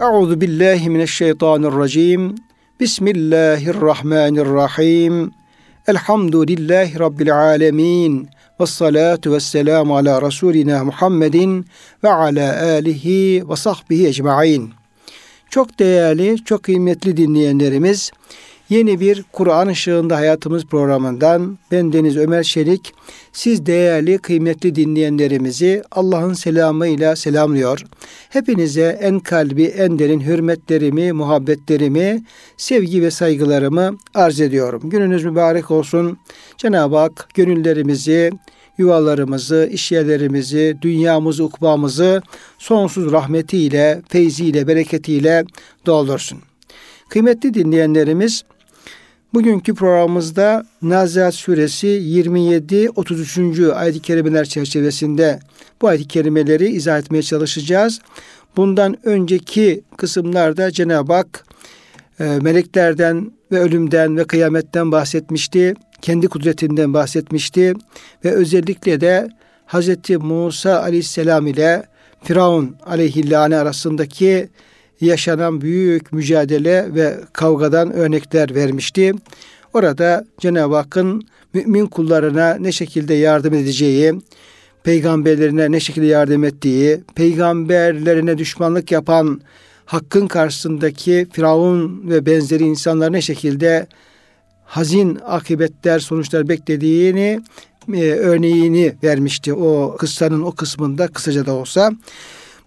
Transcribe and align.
Euzu 0.00 0.40
billahi 0.40 0.90
mineşşeytanirracim. 0.90 2.34
Bismillahirrahmanirrahim. 2.80 5.30
Elhamdülillahi 5.86 6.98
rabbil 6.98 7.36
alamin. 7.36 8.28
Ve 8.60 8.66
salatu 8.66 9.32
ve 9.32 9.40
selamu 9.40 9.96
ala 9.96 10.22
Resulina 10.22 10.84
Muhammedin 10.84 11.66
ve 12.04 12.08
ala 12.08 12.62
alihi 12.62 13.48
ve 13.48 13.56
sahbihi 13.56 14.06
ecmain. 14.06 14.70
Çok 15.50 15.78
değerli, 15.78 16.44
çok 16.44 16.62
kıymetli 16.62 17.16
dinleyenlerimiz, 17.16 18.10
Yeni 18.70 19.00
bir 19.00 19.24
Kur'an 19.32 19.68
ışığında 19.68 20.16
hayatımız 20.16 20.64
programından 20.64 21.58
ben 21.70 21.92
Deniz 21.92 22.16
Ömer 22.16 22.42
Şerik 22.42 22.94
siz 23.32 23.66
değerli 23.66 24.18
kıymetli 24.18 24.74
dinleyenlerimizi 24.74 25.82
Allah'ın 25.90 26.32
selamıyla 26.32 27.16
selamlıyor. 27.16 27.84
Hepinize 28.28 28.98
en 29.00 29.20
kalbi 29.20 29.64
en 29.64 29.98
derin 29.98 30.20
hürmetlerimi, 30.20 31.12
muhabbetlerimi, 31.12 32.24
sevgi 32.56 33.02
ve 33.02 33.10
saygılarımı 33.10 33.96
arz 34.14 34.40
ediyorum. 34.40 34.82
Gününüz 34.84 35.24
mübarek 35.24 35.70
olsun. 35.70 36.18
Cenab-ı 36.56 36.96
Hak 36.96 37.28
gönüllerimizi, 37.34 38.30
yuvalarımızı, 38.78 39.68
işyerlerimizi, 39.72 40.76
dünyamızı, 40.82 41.44
ukbamızı 41.44 42.22
sonsuz 42.58 43.12
rahmetiyle, 43.12 44.02
feyziyle, 44.08 44.66
bereketiyle 44.66 45.44
doldursun. 45.86 46.38
Kıymetli 47.08 47.54
dinleyenlerimiz, 47.54 48.42
Bugünkü 49.34 49.74
programımızda 49.74 50.66
Nazihat 50.82 51.34
Suresi 51.34 51.86
27-33. 51.86 53.72
ayet-i 53.72 54.00
kerimeler 54.02 54.44
çerçevesinde 54.44 55.40
bu 55.82 55.88
ayet-i 55.88 56.08
kerimeleri 56.08 56.68
izah 56.68 56.98
etmeye 56.98 57.22
çalışacağız. 57.22 58.00
Bundan 58.56 58.96
önceki 59.06 59.84
kısımlarda 59.96 60.70
Cenab-ı 60.70 61.12
Hak 61.12 61.44
e, 62.20 62.24
meleklerden 62.24 63.32
ve 63.52 63.60
ölümden 63.60 64.16
ve 64.16 64.24
kıyametten 64.24 64.92
bahsetmişti. 64.92 65.74
Kendi 66.02 66.28
kudretinden 66.28 66.94
bahsetmişti 66.94 67.74
ve 68.24 68.30
özellikle 68.30 69.00
de 69.00 69.28
Hz. 69.66 69.88
Musa 70.20 70.80
aleyhisselam 70.80 71.46
ile 71.46 71.84
Firavun 72.22 72.76
aleyhillâne 72.86 73.56
arasındaki 73.56 74.48
yaşanan 75.00 75.60
büyük 75.60 76.12
mücadele 76.12 76.94
ve 76.94 77.20
kavgadan 77.32 77.92
örnekler 77.92 78.54
vermişti. 78.54 79.12
Orada 79.72 80.24
Cenab-ı 80.38 80.74
Hakk'ın 80.74 81.22
mümin 81.54 81.86
kullarına 81.86 82.54
ne 82.54 82.72
şekilde 82.72 83.14
yardım 83.14 83.54
edeceği, 83.54 84.14
peygamberlerine 84.82 85.72
ne 85.72 85.80
şekilde 85.80 86.06
yardım 86.06 86.44
ettiği, 86.44 87.00
peygamberlerine 87.14 88.38
düşmanlık 88.38 88.92
yapan 88.92 89.40
hakkın 89.86 90.26
karşısındaki 90.26 91.26
Firavun 91.32 92.10
ve 92.10 92.26
benzeri 92.26 92.64
insanlar 92.64 93.12
ne 93.12 93.22
şekilde 93.22 93.86
hazin 94.64 95.18
akıbetler, 95.26 95.98
sonuçlar 95.98 96.48
beklediğini 96.48 97.40
e, 97.94 98.10
örneğini 98.10 98.94
vermişti 99.02 99.54
o 99.54 99.96
kıssanın 99.98 100.42
o 100.42 100.52
kısmında 100.52 101.08
kısaca 101.08 101.46
da 101.46 101.52
olsa. 101.52 101.92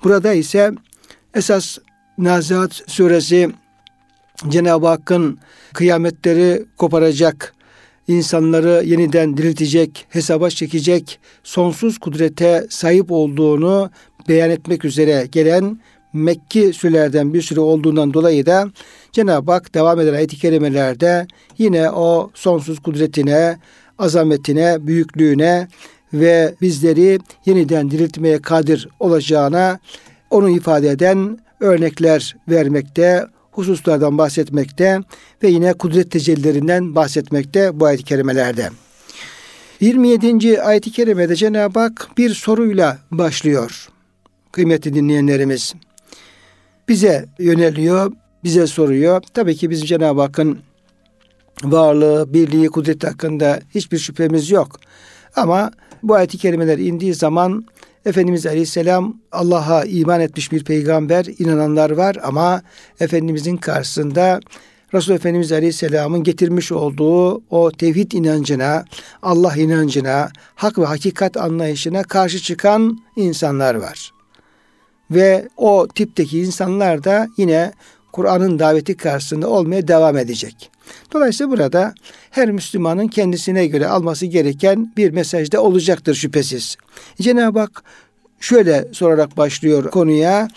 Burada 0.03 0.34
ise 0.34 0.72
esas 1.34 1.78
Nazihat 2.17 2.81
suresi 2.88 3.50
Cenab-ı 4.50 4.88
Hakk'ın 4.88 5.39
kıyametleri 5.73 6.66
koparacak, 6.78 7.53
insanları 8.08 8.83
yeniden 8.86 9.38
diriltecek, 9.38 10.06
hesaba 10.09 10.50
çekecek, 10.50 11.19
sonsuz 11.44 11.97
kudrete 11.97 12.67
sahip 12.69 13.11
olduğunu 13.11 13.89
beyan 14.30 14.50
etmek 14.50 14.86
üzere 14.86 15.28
gelen 15.31 15.80
Mekki 16.14 16.73
sürelerden 16.73 17.34
bir 17.34 17.41
süre 17.41 17.59
olduğundan 17.59 18.14
dolayı 18.14 18.45
da 18.45 18.69
Cenab-ı 19.11 19.52
Hak 19.52 19.73
devam 19.73 20.00
eden 20.00 20.14
ayet-i 20.14 20.38
kerimelerde 20.38 21.28
yine 21.58 21.91
o 21.91 22.31
sonsuz 22.34 22.80
kudretine, 22.80 23.58
azametine, 24.00 24.88
büyüklüğüne 24.88 25.68
ve 26.13 26.56
bizleri 26.62 27.19
yeniden 27.46 27.91
diriltmeye 27.91 28.41
kadir 28.41 28.88
olacağına 29.00 29.79
onu 30.29 30.50
ifade 30.50 30.90
eden 30.90 31.40
örnekler 31.63 32.35
vermekte, 32.50 33.25
hususlardan 33.51 34.18
bahsetmekte 34.18 35.00
ve 35.44 35.47
yine 35.50 35.74
kudret 35.74 36.12
tecellilerinden 36.12 36.96
bahsetmekte 36.96 37.79
bu 37.79 37.85
ayet-i 37.85 38.03
kerimelerde. 38.03 38.69
27. 39.79 40.62
ayet-i 40.62 40.91
kerimede 40.91 41.35
Cenab-ı 41.35 41.79
Hak 41.79 42.09
bir 42.18 42.29
soruyla 42.29 42.97
başlıyor. 43.12 43.90
Kıymetli 44.52 44.94
dinleyenlerimiz. 44.94 45.73
Bize 46.88 47.25
yöneliyor, 47.40 48.12
bize 48.44 48.68
soruyor. 48.68 49.22
Tabii 49.34 49.56
ki 49.56 49.69
bizim 49.69 49.85
Cenab-ı 49.85 50.22
Hakk'ın 50.22 50.59
varlığı, 51.63 52.34
birliği, 52.34 52.68
kudret 52.68 53.03
hakkında 53.03 53.59
hiçbir 53.75 53.97
şüphemiz 53.97 54.52
yok. 54.52 54.79
Ama 55.35 55.72
bu 56.03 56.16
ayet-i 56.16 56.38
kerimeler 56.38 56.78
indiği 56.78 57.13
zaman 57.13 57.66
Efendimiz 58.06 58.46
Aleyhisselam 58.46 59.18
Allah'a 59.31 59.84
iman 59.86 60.22
etmiş 60.22 60.52
bir 60.52 60.64
peygamber, 60.64 61.25
inananlar 61.40 61.90
var 61.90 62.18
ama 62.24 62.62
Efendimizin 63.00 63.58
karşısında 63.58 64.40
Resul 64.94 65.14
Efendimiz 65.14 65.52
Aleyhisselam'ın 65.52 66.24
getirmiş 66.24 66.72
olduğu 66.72 67.41
o 67.50 67.72
tevhid 67.72 68.12
inancına, 68.12 68.86
Allah 69.22 69.56
inancına, 69.56 70.30
hak 70.56 70.78
ve 70.80 70.86
hakikat 70.86 71.38
anlayışına 71.38 72.03
karşı 72.03 72.40
çıkan 72.40 73.00
insanlar 73.16 73.75
var. 73.75 74.12
Ve 75.12 75.50
o 75.58 75.88
tipteki 75.96 76.40
insanlar 76.40 77.03
da 77.03 77.28
yine 77.38 77.74
Kur'an'ın 78.12 78.59
daveti 78.59 78.97
karşısında 78.97 79.50
olmaya 79.50 79.88
devam 79.88 80.18
edecek. 80.18 80.72
Dolayısıyla 81.14 81.52
burada 81.52 81.94
her 82.32 82.52
Müslümanın 82.52 83.08
kendisine 83.08 83.68
göre 83.68 83.88
alması 83.88 84.26
gereken 84.26 84.94
bir 84.98 85.12
mesajda 85.12 85.62
olacaktır 85.62 86.16
şüphesiz. 86.16 86.78
Cenab-ı 87.22 87.60
Hak 87.60 87.84
şöyle 88.40 88.88
sorarak 88.92 89.38
başlıyor 89.38 89.92
konuya. 89.92 90.48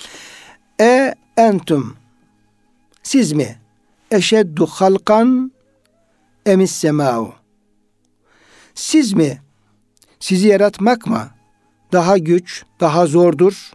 E 0.81 1.15
entum 1.37 1.97
siz 3.03 3.33
mi? 3.33 3.57
Eşeddu 4.11 4.67
halkan 4.67 5.53
emis 6.47 6.73
semau. 6.73 7.33
Siz 8.75 9.13
mi? 9.13 9.41
Sizi 10.21 10.49
yaratmak 10.49 11.07
mı? 11.07 11.29
Daha 11.93 12.19
güç, 12.19 12.65
daha 12.81 13.07
zordur. 13.07 13.71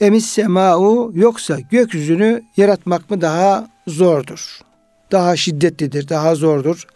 Emis 0.00 0.26
semau 0.26 1.10
yoksa 1.14 1.60
gökyüzünü 1.60 2.42
yaratmak 2.56 3.10
mı 3.10 3.20
daha 3.20 3.70
zordur? 3.86 4.60
Daha 5.10 5.36
şiddetlidir, 5.36 6.08
daha 6.08 6.34
zordur 6.34 6.86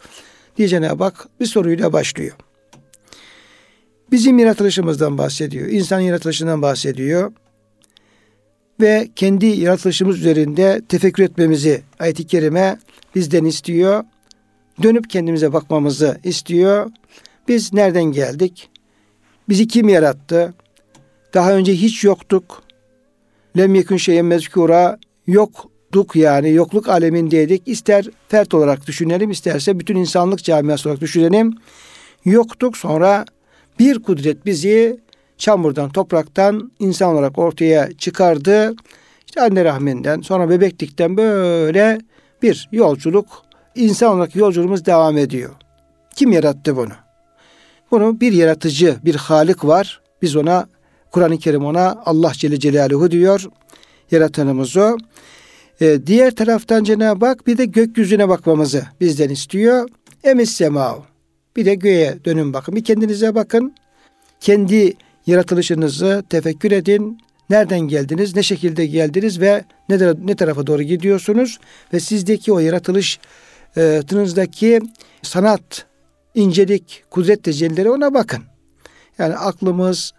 diye 0.57 0.67
Cenab-ı 0.67 1.03
Hak 1.03 1.27
bir 1.39 1.45
soruyla 1.45 1.93
başlıyor. 1.93 2.35
Bizim 4.11 4.39
yaratılışımızdan 4.39 5.17
bahsediyor. 5.17 5.67
İnsan 5.67 5.99
yaratılışından 5.99 6.61
bahsediyor. 6.61 7.31
Ve 8.81 9.09
kendi 9.15 9.45
yaratılışımız 9.45 10.17
üzerinde 10.17 10.81
tefekkür 10.89 11.23
etmemizi 11.23 11.81
ayet-i 11.99 12.27
kerime 12.27 12.79
bizden 13.15 13.45
istiyor. 13.45 14.03
Dönüp 14.83 15.09
kendimize 15.09 15.53
bakmamızı 15.53 16.19
istiyor. 16.23 16.91
Biz 17.47 17.73
nereden 17.73 18.03
geldik? 18.03 18.69
Bizi 19.49 19.67
kim 19.67 19.89
yarattı? 19.89 20.53
Daha 21.33 21.53
önce 21.53 21.73
hiç 21.73 22.03
yoktuk. 22.03 22.63
Lem 23.57 23.75
yekun 23.75 23.97
şeyen 23.97 24.25
mezkura 24.25 24.99
yoktuk 25.95 26.15
yani 26.15 26.51
yokluk 26.51 26.89
alemindeydik. 26.89 27.61
İster 27.65 28.05
fert 28.27 28.53
olarak 28.53 28.87
düşünelim 28.87 29.31
isterse 29.31 29.79
bütün 29.79 29.95
insanlık 29.95 30.43
camiası 30.43 30.89
olarak 30.89 31.01
düşünelim. 31.01 31.57
Yoktuk 32.25 32.77
sonra 32.77 33.25
bir 33.79 34.03
kudret 34.03 34.45
bizi 34.45 34.99
çamurdan, 35.37 35.89
topraktan 35.89 36.71
insan 36.79 37.13
olarak 37.13 37.39
ortaya 37.39 37.89
çıkardı. 37.97 38.75
İşte 39.25 39.41
anne 39.41 39.65
rahminden, 39.65 40.21
sonra 40.21 40.49
bebeklikten 40.49 41.17
böyle 41.17 41.99
bir 42.41 42.69
yolculuk, 42.71 43.27
insan 43.75 44.15
olarak 44.15 44.35
yolculuğumuz 44.35 44.85
devam 44.85 45.17
ediyor. 45.17 45.51
Kim 46.15 46.31
yarattı 46.31 46.75
bunu? 46.75 46.93
Bunu 47.91 48.19
bir 48.19 48.33
yaratıcı, 48.33 48.95
bir 49.05 49.15
halik 49.15 49.65
var. 49.65 50.01
Biz 50.21 50.35
ona, 50.35 50.67
Kur'an-ı 51.11 51.37
Kerim 51.37 51.65
ona 51.65 52.01
Allah 52.05 52.31
Celle 52.33 52.59
Celaluhu 52.59 53.11
diyor. 53.11 53.45
Yaratanımız 54.11 54.77
o. 54.77 54.97
Ee, 55.81 55.99
diğer 56.05 56.35
taraftan 56.35 56.83
Cenab-ı 56.83 57.25
Hak 57.25 57.47
bir 57.47 57.57
de 57.57 57.65
gökyüzüne 57.65 58.29
bakmamızı 58.29 58.83
bizden 59.01 59.29
istiyor. 59.29 59.89
Emis 60.23 60.51
semao. 60.51 61.05
Bir 61.55 61.65
de 61.65 61.75
göğe 61.75 62.17
dönün 62.25 62.53
bakın. 62.53 62.75
Bir 62.75 62.83
kendinize 62.83 63.35
bakın. 63.35 63.75
Kendi 64.39 64.93
yaratılışınızı 65.27 66.23
tefekkür 66.29 66.71
edin. 66.71 67.17
Nereden 67.49 67.79
geldiniz, 67.79 68.35
ne 68.35 68.43
şekilde 68.43 68.85
geldiniz 68.85 69.41
ve 69.41 69.63
ne, 69.89 69.97
ne 70.25 70.35
tarafa 70.35 70.67
doğru 70.67 70.81
gidiyorsunuz 70.81 71.59
ve 71.93 71.99
sizdeki 71.99 72.53
o 72.53 72.59
yaratılış 72.59 73.19
e, 73.77 74.01
tınızdaki 74.07 74.79
sanat, 75.21 75.85
incelik, 76.35 77.03
kudret 77.09 77.43
tecellileri 77.43 77.89
ona 77.89 78.13
bakın. 78.13 78.43
Yani 79.17 79.35
aklımız, 79.35 80.13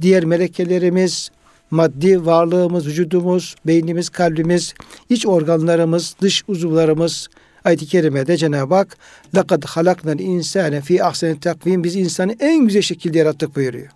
diğer 0.00 0.24
melekelerimiz, 0.24 1.30
maddi 1.71 2.25
varlığımız, 2.25 2.87
vücudumuz, 2.87 3.55
beynimiz, 3.65 4.09
kalbimiz, 4.09 4.73
iç 5.09 5.25
organlarımız, 5.25 6.15
dış 6.21 6.43
uzuvlarımız, 6.47 7.29
Ayet-i 7.65 7.85
Kerime'de 7.85 8.37
Cenab-ı 8.37 8.75
Hak 8.75 8.97
لَقَدْ 9.33 9.61
خَلَقْنَا 9.65 10.15
الْاِنْسَانَ 10.15 10.81
ف۪ي 10.81 10.97
اَحْسَنِ 10.99 11.39
takvim 11.39 11.83
Biz 11.83 11.95
insanı 11.95 12.35
en 12.39 12.65
güzel 12.65 12.81
şekilde 12.81 13.17
yarattık 13.17 13.55
buyuruyor. 13.55 13.87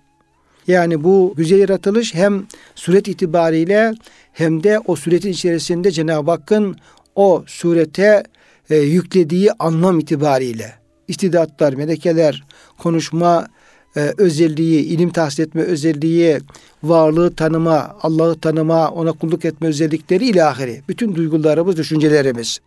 Yani 0.68 1.04
bu 1.04 1.34
güzel 1.38 1.60
yaratılış 1.60 2.14
hem 2.14 2.44
suret 2.76 3.08
itibariyle 3.08 3.94
hem 4.34 4.64
de 4.64 4.80
o 4.80 4.96
suretin 4.96 5.30
içerisinde 5.30 5.92
Cenab-ı 5.92 6.32
Hakk'ın 6.32 6.78
o 7.16 7.44
surete 7.48 8.24
e, 8.70 8.76
yüklediği 8.76 9.52
anlam 9.60 10.00
itibariyle 10.00 10.74
istidatlar, 11.08 11.74
melekeler, 11.74 12.44
konuşma 12.78 13.48
e, 13.97 14.15
özelliği, 14.19 14.85
ilim 14.85 15.11
tahsil 15.11 15.43
etme 15.43 15.63
özelliği, 15.63 16.39
varlığı 16.83 17.35
tanıma, 17.35 17.97
Allah'ı 18.03 18.41
tanıma, 18.41 18.91
ona 18.91 19.13
kulluk 19.13 19.45
etme 19.45 19.69
özellikleri 19.69 20.27
ilahiri. 20.27 20.83
Bütün 20.89 21.15
duygularımız, 21.15 21.77
düşüncelerimiz. 21.77 22.59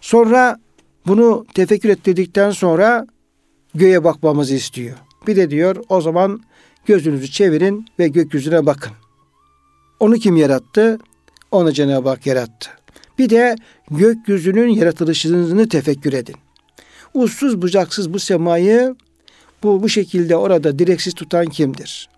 Sonra 0.00 0.60
bunu 1.06 1.46
tefekkür 1.54 1.88
ettirdikten 1.88 2.50
sonra 2.50 3.06
göğe 3.74 4.04
bakmamızı 4.04 4.54
istiyor. 4.54 4.96
Bir 5.26 5.36
de 5.36 5.50
diyor 5.50 5.76
o 5.88 6.00
zaman 6.00 6.40
gözünüzü 6.86 7.30
çevirin 7.30 7.86
ve 7.98 8.08
gökyüzüne 8.08 8.66
bakın. 8.66 8.92
Onu 10.00 10.14
kim 10.14 10.36
yarattı? 10.36 10.98
Onu 11.50 11.72
Cenab-ı 11.72 12.08
Hak 12.08 12.26
yarattı. 12.26 12.70
Bir 13.18 13.30
de 13.30 13.56
gökyüzünün 13.90 14.68
yaratılışını 14.68 15.68
tefekkür 15.68 16.12
edin. 16.12 16.36
Uçsuz 17.14 17.62
bucaksız 17.62 18.12
bu 18.12 18.18
semayı 18.18 18.94
bu, 19.62 19.82
bu 19.82 19.88
şekilde 19.88 20.36
orada 20.36 20.78
direksiz 20.78 21.14
tutan 21.14 21.46
kimdir? 21.46 22.08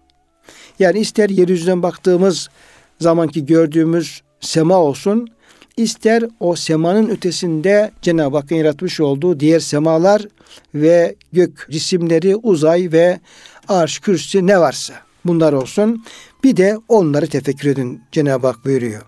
Yani 0.78 0.98
ister 0.98 1.28
yeryüzünden 1.28 1.82
baktığımız 1.82 2.48
zamanki 3.00 3.46
gördüğümüz 3.46 4.22
sema 4.40 4.76
olsun, 4.76 5.28
ister 5.76 6.24
o 6.40 6.56
semanın 6.56 7.08
ötesinde 7.08 7.90
Cenab-ı 8.02 8.36
Hakk'ın 8.36 8.56
yaratmış 8.56 9.00
olduğu 9.00 9.40
diğer 9.40 9.60
semalar 9.60 10.26
ve 10.74 11.14
gök 11.32 11.68
cisimleri, 11.70 12.36
uzay 12.36 12.92
ve 12.92 13.20
arş, 13.68 13.98
kürsü 13.98 14.46
ne 14.46 14.60
varsa 14.60 14.94
bunlar 15.24 15.52
olsun. 15.52 16.04
Bir 16.44 16.56
de 16.56 16.78
onları 16.88 17.26
tefekkür 17.26 17.68
edin 17.68 18.00
Cenab-ı 18.12 18.46
Hak 18.46 18.64
buyuruyor. 18.64 19.02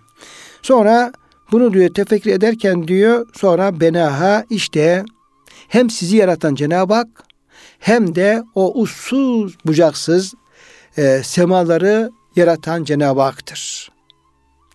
Sonra 0.62 1.12
bunu 1.52 1.72
diyor 1.72 1.94
tefekkür 1.94 2.30
ederken 2.30 2.88
diyor 2.88 3.26
sonra 3.34 3.80
benaha 3.80 4.44
işte 4.50 5.04
hem 5.68 5.90
sizi 5.90 6.16
yaratan 6.16 6.54
Cenab-ı 6.54 6.94
Hak 6.94 7.29
hem 7.80 8.14
de 8.14 8.42
o 8.54 8.80
ussuz 8.80 9.58
bucaksız 9.66 10.34
e, 10.98 11.20
semaları 11.24 12.10
yaratan 12.36 12.84
Cenab-ı 12.84 13.20
Hak'tır. 13.20 13.90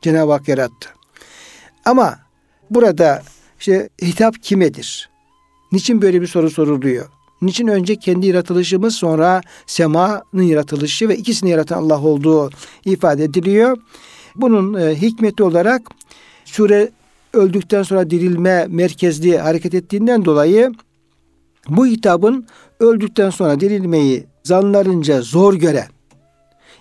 Cenab-ı 0.01 0.31
Hak 0.31 0.47
yarattı. 0.47 0.89
Ama 1.85 2.19
burada 2.69 3.23
işte 3.59 3.89
hitap 4.01 4.43
kimedir? 4.43 5.09
Niçin 5.71 6.01
böyle 6.01 6.21
bir 6.21 6.27
soru 6.27 6.49
soruluyor? 6.49 7.05
Niçin 7.41 7.67
önce 7.67 7.95
kendi 7.95 8.27
yaratılışımız 8.27 8.95
sonra 8.95 9.41
semanın 9.65 10.43
yaratılışı 10.43 11.09
ve 11.09 11.17
ikisini 11.17 11.49
yaratan 11.49 11.77
Allah 11.77 12.01
olduğu 12.01 12.49
ifade 12.85 13.23
ediliyor. 13.23 13.77
Bunun 14.35 14.73
e, 14.73 15.01
hikmeti 15.01 15.43
olarak 15.43 15.81
sure 16.45 16.91
öldükten 17.33 17.83
sonra 17.83 18.09
dirilme 18.09 18.65
merkezli 18.69 19.37
hareket 19.37 19.73
ettiğinden 19.73 20.25
dolayı 20.25 20.71
bu 21.69 21.85
hitabın 21.85 22.47
öldükten 22.79 23.29
sonra 23.29 23.59
dirilmeyi 23.59 24.25
zanlarınca 24.43 25.21
zor 25.21 25.53
gören, 25.53 25.87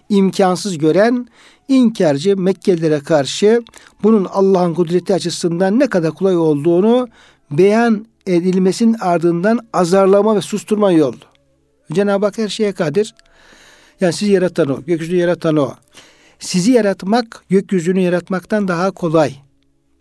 imkansız 0.09 0.79
gören 0.79 1.27
inkarcı 1.69 2.37
Mekkelilere 2.37 3.01
karşı 3.01 3.63
bunun 4.03 4.25
Allah'ın 4.25 4.75
kudreti 4.75 5.15
açısından 5.15 5.79
ne 5.79 5.87
kadar 5.87 6.11
kolay 6.11 6.37
olduğunu 6.37 7.09
beyan 7.51 8.07
edilmesinin 8.27 8.97
ardından 9.01 9.61
azarlama 9.73 10.37
ve 10.37 10.41
susturma 10.41 10.93
yolu. 10.93 11.17
Cenab-ı 11.93 12.27
Hak 12.27 12.39
her 12.39 12.49
şeye 12.49 12.73
kadir. 12.73 13.15
Yani 14.01 14.13
sizi 14.13 14.33
yaratan 14.33 14.69
o, 14.69 14.85
gökyüzünü 14.85 15.19
yaratan 15.19 15.57
o. 15.57 15.75
Sizi 16.39 16.73
yaratmak 16.73 17.45
gökyüzünü 17.49 18.01
yaratmaktan 18.01 18.69
daha 18.69 18.91
kolay. 18.91 19.44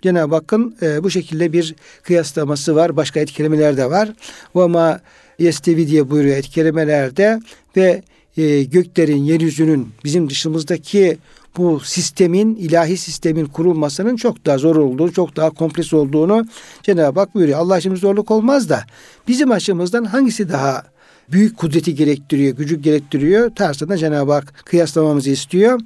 Cenab-ı 0.03 0.35
Hakk'ın 0.35 0.75
e, 0.81 1.03
bu 1.03 1.09
şekilde 1.09 1.53
bir 1.53 1.75
kıyaslaması 2.03 2.75
var. 2.75 2.95
Başka 2.95 3.19
ayet 3.19 3.39
de 3.39 3.89
var. 3.89 4.13
Ve 4.55 4.67
ma 4.67 5.00
yestevi 5.39 5.88
diye 5.88 6.09
buyuruyor 6.09 6.33
ayet 6.33 6.50
kelimelerde 6.50 7.39
ve 7.77 8.01
e, 8.38 8.63
göklerin, 8.63 9.23
yeryüzünün 9.23 9.89
bizim 10.03 10.29
dışımızdaki 10.29 11.17
bu 11.57 11.79
sistemin, 11.79 12.55
ilahi 12.55 12.97
sistemin 12.97 13.45
kurulmasının 13.45 14.15
çok 14.15 14.45
daha 14.45 14.57
zor 14.57 14.75
olduğunu, 14.75 15.13
çok 15.13 15.35
daha 15.35 15.50
kompleks 15.50 15.94
olduğunu 15.94 16.47
Cenab-ı 16.83 17.19
Hak 17.19 17.35
buyuruyor. 17.35 17.59
Allah 17.59 17.77
için 17.77 17.95
zorluk 17.95 18.31
olmaz 18.31 18.69
da 18.69 18.83
bizim 19.27 19.51
açımızdan 19.51 20.03
hangisi 20.03 20.49
daha 20.49 20.83
büyük 21.31 21.57
kudreti 21.57 21.95
gerektiriyor, 21.95 22.57
gücü 22.57 22.81
gerektiriyor 22.81 23.56
tarzında 23.56 23.97
Cenab-ı 23.97 24.31
Hak 24.31 24.53
kıyaslamamızı 24.65 25.29
istiyor. 25.29 25.79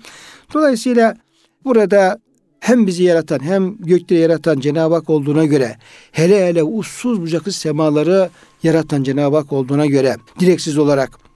Dolayısıyla 0.53 1.15
burada 1.65 2.19
hem 2.59 2.87
bizi 2.87 3.03
yaratan 3.03 3.39
hem 3.39 3.77
gökleri 3.77 4.19
yaratan 4.19 4.59
Cenab-ı 4.59 4.95
Hak 4.95 5.09
olduğuna 5.09 5.45
göre 5.45 5.77
hele 6.11 6.47
hele 6.47 6.63
ussuz 6.63 7.21
bucaksız 7.21 7.55
semaları 7.55 8.29
yaratan 8.63 9.03
Cenab-ı 9.03 9.35
Hak 9.35 9.53
olduğuna 9.53 9.85
göre 9.85 10.15
direksiz 10.39 10.77
olarak 10.77 11.27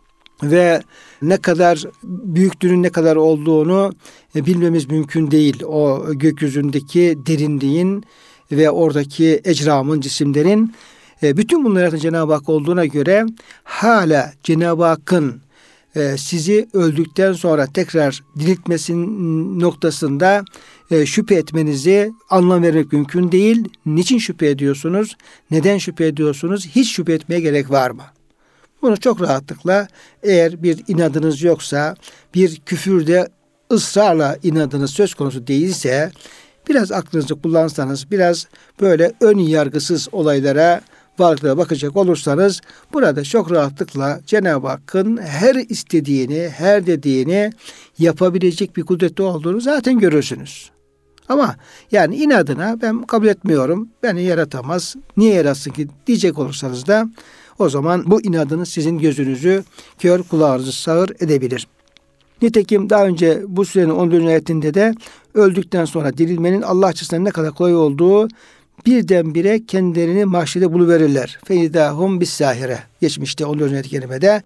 ve 0.44 0.82
ne 1.22 1.38
kadar 1.38 1.84
büyüklüğünün 2.04 2.84
ne 2.84 2.90
kadar 2.90 3.16
olduğunu 3.16 3.92
e, 4.36 4.46
bilmemiz 4.46 4.90
mümkün 4.90 5.32
değil. 5.32 5.64
O 5.64 6.06
gökyüzündeki 6.14 7.18
derinliğin 7.26 8.04
ve 8.52 8.70
oradaki 8.70 9.42
ecramın, 9.44 10.02
cisimlerin 10.02 10.74
e, 11.24 11.38
bütün 11.38 11.66
bunları 11.66 11.98
Cenab-ı 11.98 12.34
Hak 12.34 12.50
olduğuna 12.50 12.86
göre 12.86 13.26
hala 13.64 14.34
Cenab-ı 14.44 14.84
Hakk'ın 14.84 15.42
e, 15.96 16.18
sizi 16.18 16.70
öldükten 16.74 17.34
sonra 17.34 17.68
tekrar 17.74 18.24
diriltmesin 18.40 19.60
noktasında 19.60 20.44
şüphe 21.06 21.36
etmenizi 21.36 22.12
anlam 22.30 22.64
vermek 22.64 22.94
mümkün 22.94 23.32
değil. 23.32 23.70
Niçin 23.86 24.18
şüphe 24.18 24.50
ediyorsunuz? 24.50 25.18
Neden 25.52 25.78
şüphe 25.78 26.06
ediyorsunuz? 26.06 26.68
Hiç 26.68 26.92
şüphe 26.92 27.14
etmeye 27.14 27.42
gerek 27.42 27.72
var 27.72 27.92
mı? 27.92 28.04
Bunu 28.82 28.98
çok 28.98 29.22
rahatlıkla 29.22 29.88
eğer 30.24 30.64
bir 30.64 30.84
inadınız 30.88 31.42
yoksa, 31.42 31.96
bir 32.34 32.62
küfürde 32.66 33.30
ısrarla 33.72 34.38
inadınız 34.44 34.92
söz 34.92 35.14
konusu 35.14 35.48
değilse, 35.48 36.12
biraz 36.70 36.92
aklınızı 36.92 37.42
kullansanız, 37.42 38.12
biraz 38.12 38.48
böyle 38.82 39.12
ön 39.22 39.38
yargısız 39.38 40.08
olaylara, 40.12 40.82
varlıklara 41.20 41.58
bakacak 41.58 41.98
olursanız, 41.98 42.62
burada 42.94 43.24
çok 43.24 43.52
rahatlıkla 43.52 44.20
Cenab-ı 44.26 44.68
Hakk'ın 44.68 45.18
her 45.18 45.56
istediğini, 45.56 46.50
her 46.50 46.88
dediğini 46.88 47.52
yapabilecek 48.00 48.78
bir 48.78 48.84
kudreti 48.84 49.22
olduğunu 49.22 49.62
zaten 49.62 50.00
görürsünüz. 50.00 50.72
Ama 51.30 51.56
yani 51.92 52.16
inadına 52.16 52.78
ben 52.82 53.04
kabul 53.04 53.28
etmiyorum, 53.28 53.90
beni 54.04 54.24
yaratamaz, 54.24 54.96
niye 55.18 55.34
yaratsın 55.34 55.72
ki 55.72 55.88
diyecek 56.08 56.40
olursanız 56.40 56.88
da 56.88 57.10
o 57.60 57.70
zaman 57.70 58.04
bu 58.12 58.22
inadınız 58.22 58.70
sizin 58.70 58.98
gözünüzü 58.98 59.64
kör 60.00 60.24
kulağınızı 60.24 60.72
sağır 60.72 61.10
edebilir. 61.20 61.68
Nitekim 62.42 62.90
daha 62.90 63.06
önce 63.06 63.42
bu 63.48 63.66
sürenin 63.66 63.90
14. 63.90 64.26
ayetinde 64.26 64.74
de 64.74 64.96
öldükten 65.34 65.86
sonra 65.86 66.18
dirilmenin 66.18 66.62
Allah 66.62 66.86
açısından 66.86 67.26
ne 67.26 67.30
kadar 67.30 67.52
kolay 67.52 67.76
olduğu 67.76 68.28
birdenbire 68.86 69.66
kendilerini 69.66 70.26
mahşede 70.26 70.74
buluverirler. 70.74 71.40
Feydahum 71.46 72.22
bis 72.22 72.30
sahire. 72.30 72.80
Geçmişte 73.02 73.46
14. 73.46 73.72
ayet 73.72 73.88
kerimede. 73.88 74.42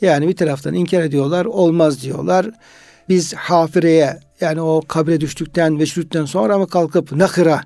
Yani 0.00 0.28
bir 0.28 0.36
taraftan 0.36 0.74
inkar 0.74 1.02
ediyorlar, 1.02 1.44
olmaz 1.44 2.02
diyorlar. 2.02 2.50
Biz 3.10 3.34
hafireye 3.34 4.20
yani 4.40 4.60
o 4.60 4.82
kabre 4.88 5.20
düştükten 5.20 5.78
ve 5.78 5.86
çürüttükten 5.86 6.24
sonra 6.24 6.58
mı 6.58 6.68
kalkıp 6.68 7.12
nakıra 7.12 7.60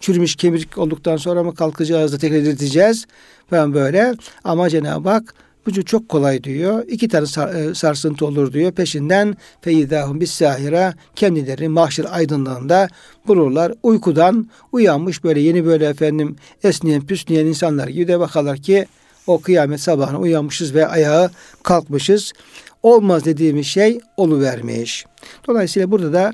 çürümüş 0.00 0.36
kemik 0.36 0.78
olduktan 0.78 1.16
sonra 1.16 1.42
mı 1.42 1.54
kalkacağız 1.54 2.12
da 2.12 2.18
tekrar 2.18 2.38
dirilteceğiz 2.38 3.06
falan 3.50 3.74
böyle. 3.74 4.14
Ama 4.44 4.70
Cenab-ı 4.70 5.08
Hak 5.08 5.34
bu 5.66 5.84
çok 5.84 6.08
kolay 6.08 6.44
diyor. 6.44 6.84
İki 6.88 7.08
tane 7.08 7.26
e, 7.58 7.74
sarsıntı 7.74 8.26
olur 8.26 8.52
diyor. 8.52 8.72
Peşinden 8.72 9.36
feydahum 9.60 10.20
bis 10.20 10.30
sahira 10.30 10.94
kendileri 11.16 11.68
mahşer 11.68 12.06
aydınlığında 12.10 12.88
bulurlar. 13.26 13.72
Uykudan 13.82 14.50
uyanmış 14.72 15.24
böyle 15.24 15.40
yeni 15.40 15.64
böyle 15.64 15.86
efendim 15.86 16.36
esneyen 16.62 17.06
püsneyen 17.06 17.46
insanlar 17.46 17.88
gibi 17.88 18.08
de 18.08 18.20
bakarlar 18.20 18.58
ki 18.58 18.86
o 19.26 19.40
kıyamet 19.40 19.80
sabahına 19.80 20.18
uyanmışız 20.18 20.74
ve 20.74 20.86
ayağa 20.86 21.30
kalkmışız. 21.62 22.32
Olmaz 22.82 23.24
dediğimiz 23.24 23.66
şey 23.66 24.00
oluvermiş. 24.16 25.06
Dolayısıyla 25.48 25.90
burada 25.90 26.12
da 26.12 26.32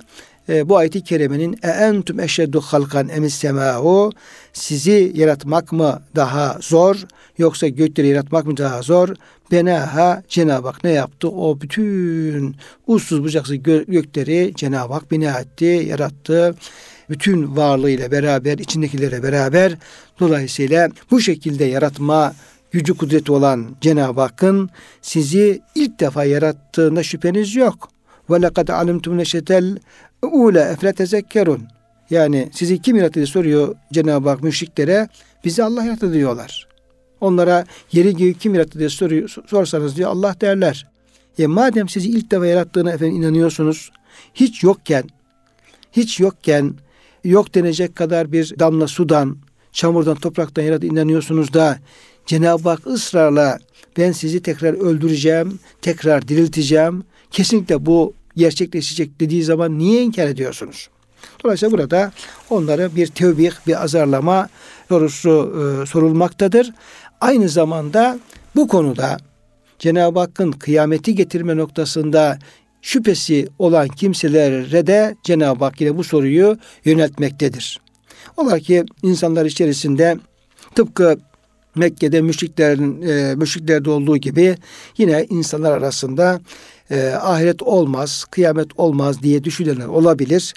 e, 0.48 0.68
bu 0.68 0.76
ayeti 0.76 1.04
kerimenin 1.04 1.58
e 1.62 1.68
entum 1.68 2.20
eşeddu 2.20 2.60
halkan 2.60 3.08
emis 3.08 3.34
semâhu 3.34 4.12
sizi 4.52 5.12
yaratmak 5.14 5.72
mı 5.72 6.02
daha 6.16 6.58
zor 6.60 6.96
yoksa 7.38 7.68
gökleri 7.68 8.08
yaratmak 8.08 8.46
mı 8.46 8.56
daha 8.56 8.82
zor? 8.82 9.08
Benaha 9.52 10.22
Cenab-ı 10.28 10.68
Hak 10.68 10.84
ne 10.84 10.90
yaptı? 10.90 11.28
O 11.28 11.60
bütün 11.60 12.56
uçsuz 12.86 13.22
bucaksız 13.22 13.56
gökleri 13.62 14.52
Cenab-ı 14.56 14.92
Hak 14.92 15.10
bina 15.10 15.40
etti, 15.40 15.64
yarattı. 15.64 16.54
Bütün 17.10 17.56
varlığıyla 17.56 18.10
beraber, 18.10 18.58
içindekilere 18.58 19.22
beraber 19.22 19.78
dolayısıyla 20.20 20.88
bu 21.10 21.20
şekilde 21.20 21.64
yaratma 21.64 22.34
gücü 22.70 22.96
kudreti 22.96 23.32
olan 23.32 23.76
Cenab-ı 23.80 24.20
Hakk'ın 24.20 24.70
sizi 25.02 25.61
ilk 25.75 26.00
defa 26.00 26.25
yarattığında 26.25 27.02
şüpheniz 27.02 27.56
yok. 27.56 27.88
Ve 28.30 28.42
lekad 28.42 28.68
alimtum 28.68 29.18
neşetel 29.18 29.78
ule 30.23 30.61
efle 30.61 30.92
tezekkerun. 30.92 31.62
Yani 32.11 32.50
sizi 32.52 32.82
kim 32.82 32.96
yarattı 32.96 33.14
diye 33.14 33.26
soruyor 33.26 33.75
Cenab-ı 33.92 34.28
Hak 34.28 34.42
müşriklere. 34.42 35.08
Bizi 35.44 35.64
Allah 35.64 35.85
yarattı 35.85 36.12
diyorlar. 36.12 36.68
Onlara 37.20 37.64
yeri 37.92 38.16
göğü 38.16 38.35
kim 38.35 38.54
yarattı 38.54 38.78
diye 38.78 38.88
soruyor, 38.88 39.35
sorsanız 39.46 39.96
diyor 39.96 40.11
Allah 40.11 40.37
derler. 40.40 40.87
E 41.38 41.46
madem 41.46 41.88
sizi 41.88 42.08
ilk 42.08 42.30
defa 42.30 42.46
yarattığına 42.46 42.92
efendim 42.92 43.16
inanıyorsunuz. 43.16 43.90
Hiç 44.35 44.62
yokken, 44.62 45.04
hiç 45.92 46.20
yokken 46.20 46.75
yok 47.25 47.54
denecek 47.54 47.96
kadar 47.96 48.32
bir 48.32 48.58
damla 48.58 48.87
sudan, 48.87 49.38
çamurdan, 49.73 50.14
topraktan 50.16 50.62
yarattı 50.62 50.87
inanıyorsunuz 50.87 51.52
da 51.52 51.78
Cenab-ı 52.26 52.68
Hak 52.68 52.87
ısrarla 52.87 53.59
ben 53.97 54.12
sizi 54.12 54.42
tekrar 54.42 54.75
öldüreceğim, 54.75 55.59
tekrar 55.83 56.28
dirilteceğim. 56.28 57.04
Kesinlikle 57.30 57.87
bu 57.87 58.14
gerçekleşecek 58.37 59.21
dediği 59.21 59.42
zaman 59.45 59.78
niye 59.78 60.02
inkar 60.02 60.26
ediyorsunuz? 60.26 60.88
Dolayısıyla 61.45 61.78
burada 61.78 62.12
onlara 62.50 62.97
bir 62.97 63.06
tevbih, 63.06 63.52
bir 63.66 63.83
azarlama 63.85 64.49
sorusu 64.88 65.54
e, 65.83 65.87
sorulmaktadır. 65.87 66.73
Aynı 67.21 67.49
zamanda 67.49 68.18
bu 68.56 68.68
konuda 68.68 69.16
Cenab-ı 69.78 70.18
Hakk'ın 70.18 70.52
kıyameti 70.52 71.14
getirme 71.14 71.56
noktasında 71.56 72.38
şüphesi 72.83 73.49
olan 73.59 73.88
kimselere 73.88 74.87
de 74.87 75.16
Cenab-ı 75.23 75.64
Hak 75.64 75.80
yine 75.80 75.97
bu 75.97 76.04
soruyu 76.04 76.59
yöneltmektedir. 76.85 77.80
Ola 78.37 78.59
ki 78.59 78.85
insanlar 79.02 79.47
içerisinde 79.47 80.16
tıpkı 80.75 81.18
Mekke'de 81.76 82.21
müşriklerin 82.21 83.02
e, 83.02 83.35
müşriklerde 83.35 83.90
olduğu 83.90 84.16
gibi 84.16 84.56
yine 84.99 85.26
insanlar 85.30 85.73
arasında 85.73 86.40
e, 86.90 87.09
ahiret 87.11 87.62
olmaz, 87.62 88.25
kıyamet 88.30 88.68
olmaz 88.76 89.23
diye 89.23 89.45
düşünenler 89.45 89.87
olabilir. 89.87 90.54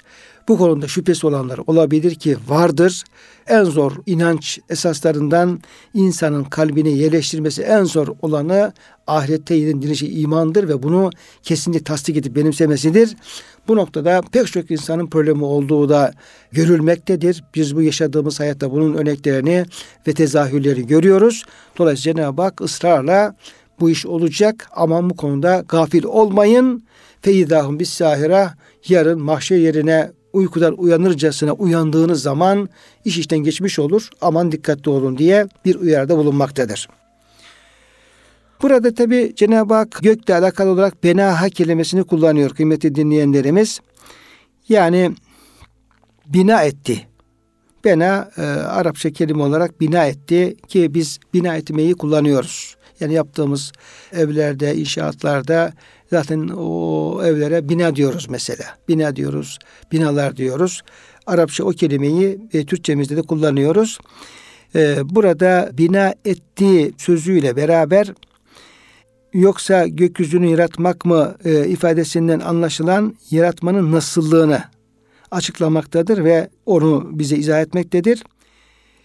Bu 0.50 0.58
konuda 0.58 0.88
şüphesi 0.88 1.26
olanlar 1.26 1.60
olabilir 1.66 2.14
ki 2.14 2.36
vardır. 2.48 3.04
En 3.46 3.64
zor 3.64 3.92
inanç 4.06 4.58
esaslarından 4.68 5.60
insanın 5.94 6.44
kalbine 6.44 6.88
yerleştirmesi 6.88 7.62
en 7.62 7.84
zor 7.84 8.08
olanı 8.22 8.72
ahirette 9.06 9.54
yenildiği 9.54 10.10
imandır 10.10 10.68
ve 10.68 10.82
bunu 10.82 11.10
kesinlikle 11.42 11.84
tasdik 11.84 12.16
edip 12.16 12.36
benimsemesidir. 12.36 13.16
Bu 13.68 13.76
noktada 13.76 14.22
pek 14.32 14.46
çok 14.46 14.70
insanın 14.70 15.06
problemi 15.06 15.44
olduğu 15.44 15.88
da 15.88 16.12
görülmektedir. 16.52 17.44
Biz 17.54 17.76
bu 17.76 17.82
yaşadığımız 17.82 18.40
hayatta 18.40 18.70
bunun 18.70 18.94
örneklerini 18.94 19.64
ve 20.06 20.12
tezahürleri 20.12 20.86
görüyoruz. 20.86 21.44
Dolayısıyla 21.78 22.16
Cenab-ı 22.16 22.42
Hak 22.42 22.60
ısrarla 22.60 23.34
bu 23.80 23.90
iş 23.90 24.06
olacak 24.06 24.68
ama 24.76 25.10
bu 25.10 25.16
konuda 25.16 25.64
gafil 25.68 26.04
olmayın. 26.04 26.84
Feydahum 27.20 27.80
bis 27.80 27.90
sahira 27.90 28.54
yarın 28.88 29.20
mahşer 29.20 29.56
yerine 29.56 30.10
uykudan 30.32 30.74
uyanırcasına 30.78 31.52
uyandığınız 31.52 32.22
zaman 32.22 32.68
iş 33.04 33.18
işten 33.18 33.38
geçmiş 33.38 33.78
olur. 33.78 34.08
Aman 34.20 34.52
dikkatli 34.52 34.90
olun 34.90 35.18
diye 35.18 35.46
bir 35.64 35.74
uyarıda 35.74 36.16
bulunmaktadır. 36.16 36.88
Burada 38.62 38.94
tabi 38.94 39.32
Cenab-ı 39.36 39.74
Hak 39.74 39.98
gökle 40.02 40.34
alakalı 40.34 40.70
olarak 40.70 41.04
benaha 41.04 41.48
kelimesini 41.48 42.04
kullanıyor 42.04 42.50
kıymetli 42.50 42.94
dinleyenlerimiz. 42.94 43.80
Yani 44.68 45.14
bina 46.26 46.62
etti. 46.62 47.06
Bena 47.84 48.30
e, 48.36 48.42
Arapça 48.42 49.10
kelime 49.10 49.42
olarak 49.42 49.80
bina 49.80 50.06
etti 50.06 50.56
ki 50.68 50.94
biz 50.94 51.18
bina 51.34 51.56
etmeyi 51.56 51.94
kullanıyoruz. 51.94 52.76
Yani 53.00 53.14
yaptığımız 53.14 53.72
evlerde, 54.12 54.76
inşaatlarda 54.76 55.72
zaten 56.10 56.48
o 56.48 57.20
evlere 57.24 57.68
bina 57.68 57.96
diyoruz 57.96 58.26
mesela. 58.30 58.64
Bina 58.88 59.16
diyoruz, 59.16 59.58
binalar 59.92 60.36
diyoruz. 60.36 60.82
Arapça 61.26 61.64
o 61.64 61.70
kelimeyi 61.70 62.40
e, 62.52 62.64
Türkçemizde 62.66 63.16
de 63.16 63.22
kullanıyoruz. 63.22 63.98
E, 64.74 64.96
burada 65.04 65.70
bina 65.72 66.14
ettiği 66.24 66.92
sözüyle 66.98 67.56
beraber 67.56 68.12
yoksa 69.32 69.86
gökyüzünü 69.86 70.46
yaratmak 70.46 71.04
mı 71.04 71.34
e, 71.44 71.68
ifadesinden 71.68 72.40
anlaşılan 72.40 73.14
yaratmanın 73.30 73.92
nasıllığını 73.92 74.62
açıklamaktadır 75.30 76.24
ve 76.24 76.48
onu 76.66 77.10
bize 77.12 77.36
izah 77.36 77.60
etmektedir. 77.60 78.24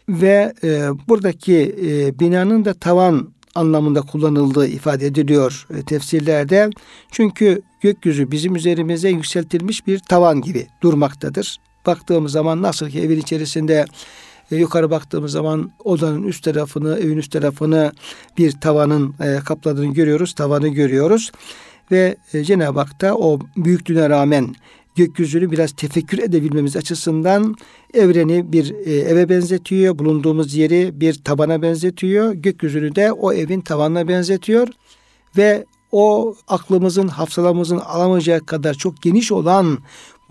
Ve 0.10 0.54
e, 0.64 0.90
buradaki 1.08 1.76
e, 1.82 2.20
binanın 2.20 2.66
da 2.66 2.74
tavan 2.74 3.34
anlamında 3.56 4.02
kullanıldığı 4.02 4.68
ifade 4.68 5.06
ediliyor 5.06 5.68
e, 5.78 5.84
tefsirlerde. 5.84 6.70
Çünkü 7.12 7.62
gökyüzü 7.82 8.32
bizim 8.32 8.56
üzerimize 8.56 9.10
yükseltilmiş 9.10 9.88
bir 9.88 10.00
tavan 10.00 10.42
gibi 10.42 10.68
durmaktadır. 10.84 11.58
Baktığımız 11.86 12.32
zaman 12.32 12.62
nasıl 12.62 12.90
ki 12.90 13.02
evin 13.02 13.20
içerisinde 13.20 13.86
e, 14.52 14.56
yukarı 14.56 14.92
baktığımız 14.92 15.32
zaman 15.32 15.72
odanın 15.84 16.24
üst 16.24 16.44
tarafını, 16.44 17.00
evin 17.00 17.18
üst 17.18 17.32
tarafını 17.32 17.92
bir 18.38 18.52
tavanın 18.52 19.16
e, 19.20 19.40
kapladığını 19.46 19.94
görüyoruz, 19.94 20.34
tavanı 20.34 20.68
görüyoruz. 20.68 21.32
Ve 21.92 22.16
e, 22.34 22.44
Cenab-ı 22.44 22.80
Hak 22.80 23.02
da 23.02 23.18
o 23.18 23.40
büyüklüğüne 23.58 24.10
rağmen 24.10 24.56
gökyüzünü 24.96 25.52
biraz 25.52 25.72
tefekkür 25.72 26.20
edebilmemiz 26.20 26.76
açısından 26.76 27.56
evreni 27.94 28.52
bir 28.54 28.74
e, 28.86 28.94
eve 28.94 29.30
benzetiyor. 29.30 30.00
Bulunduğumuz 30.00 30.56
yeri 30.56 31.02
bir 31.02 31.14
tabana 31.14 31.62
benzetiyor. 31.62 32.34
Gökyüzünü 32.34 32.96
de 32.96 33.12
o 33.12 33.34
evin 33.34 33.62
tavanına 33.62 34.08
benzetiyor. 34.08 34.68
Ve 35.38 35.66
o 35.92 36.36
aklımızın, 36.48 37.08
hafsalamızın 37.08 37.78
alamayacağı 37.78 38.40
kadar 38.40 38.74
çok 38.74 39.02
geniş 39.02 39.32
olan 39.32 39.78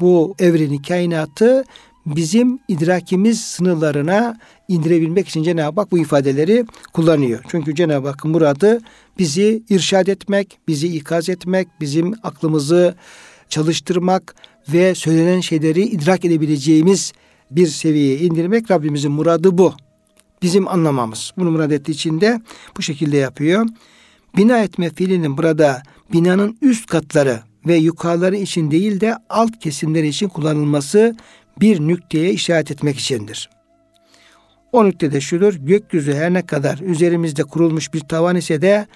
bu 0.00 0.34
evreni, 0.38 0.82
kainatı 0.82 1.64
bizim 2.06 2.58
idrakimiz 2.68 3.40
sınırlarına 3.40 4.38
indirebilmek 4.68 5.28
için 5.28 5.42
Cenab-ı 5.42 5.80
Hak 5.80 5.92
bu 5.92 5.98
ifadeleri 5.98 6.66
kullanıyor. 6.92 7.44
Çünkü 7.48 7.74
Cenab-ı 7.74 8.08
Hakk'ın 8.08 8.30
muradı 8.30 8.80
bizi 9.18 9.62
irşad 9.70 10.06
etmek, 10.06 10.58
bizi 10.68 10.96
ikaz 10.96 11.28
etmek, 11.28 11.68
bizim 11.80 12.14
aklımızı 12.22 12.94
çalıştırmak 13.48 14.34
ve 14.72 14.94
söylenen 14.94 15.40
şeyleri 15.40 15.82
idrak 15.82 16.24
edebileceğimiz 16.24 17.12
bir 17.50 17.66
seviyeye 17.66 18.18
indirmek 18.18 18.70
Rabbimizin 18.70 19.12
muradı 19.12 19.58
bu. 19.58 19.74
Bizim 20.42 20.68
anlamamız. 20.68 21.32
Bunu 21.36 21.50
murad 21.50 21.70
ettiği 21.70 21.92
için 21.92 22.20
de 22.20 22.40
bu 22.76 22.82
şekilde 22.82 23.16
yapıyor. 23.16 23.66
Bina 24.36 24.62
etme 24.62 24.90
fiilinin 24.90 25.36
burada 25.38 25.82
binanın 26.12 26.58
üst 26.62 26.86
katları 26.86 27.40
ve 27.66 27.74
yukarıları 27.76 28.36
için 28.36 28.70
değil 28.70 29.00
de 29.00 29.16
alt 29.28 29.58
kesimleri 29.60 30.08
için 30.08 30.28
kullanılması 30.28 31.16
bir 31.60 31.80
nükteye 31.80 32.32
işaret 32.32 32.70
etmek 32.70 32.98
içindir. 32.98 33.50
O 34.72 34.84
nükte 34.84 35.12
de 35.12 35.20
şudur, 35.20 35.54
gökyüzü 35.54 36.14
her 36.14 36.32
ne 36.32 36.46
kadar 36.46 36.78
üzerimizde 36.78 37.44
kurulmuş 37.44 37.94
bir 37.94 38.00
tavan 38.00 38.36
ise 38.36 38.62
de 38.62 38.86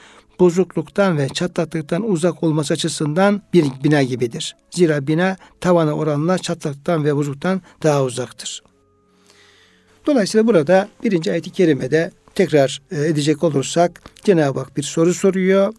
bozukluktan 0.41 1.19
ve 1.19 1.29
çatlaklıktan 1.29 2.11
uzak 2.11 2.43
olması 2.43 2.75
açısından 2.75 3.43
bir 3.53 3.65
bina 3.85 4.03
gibidir. 4.03 4.57
Zira 4.71 5.07
bina 5.07 5.37
tavana 5.61 5.93
oranla 5.93 6.39
çatlaktan 6.39 7.05
ve 7.05 7.17
bozukluktan 7.17 7.63
daha 7.83 8.05
uzaktır. 8.05 8.63
Dolayısıyla 10.07 10.47
burada 10.47 10.89
birinci 11.05 11.33
ayet-i 11.33 11.51
kerimede 11.51 12.11
tekrar 12.35 12.83
e, 12.91 13.07
edecek 13.07 13.45
olursak 13.45 14.03
Cenab-ı 14.25 14.59
Hak 14.59 14.77
bir 14.77 14.83
soru 14.83 15.15
soruyor. 15.15 15.75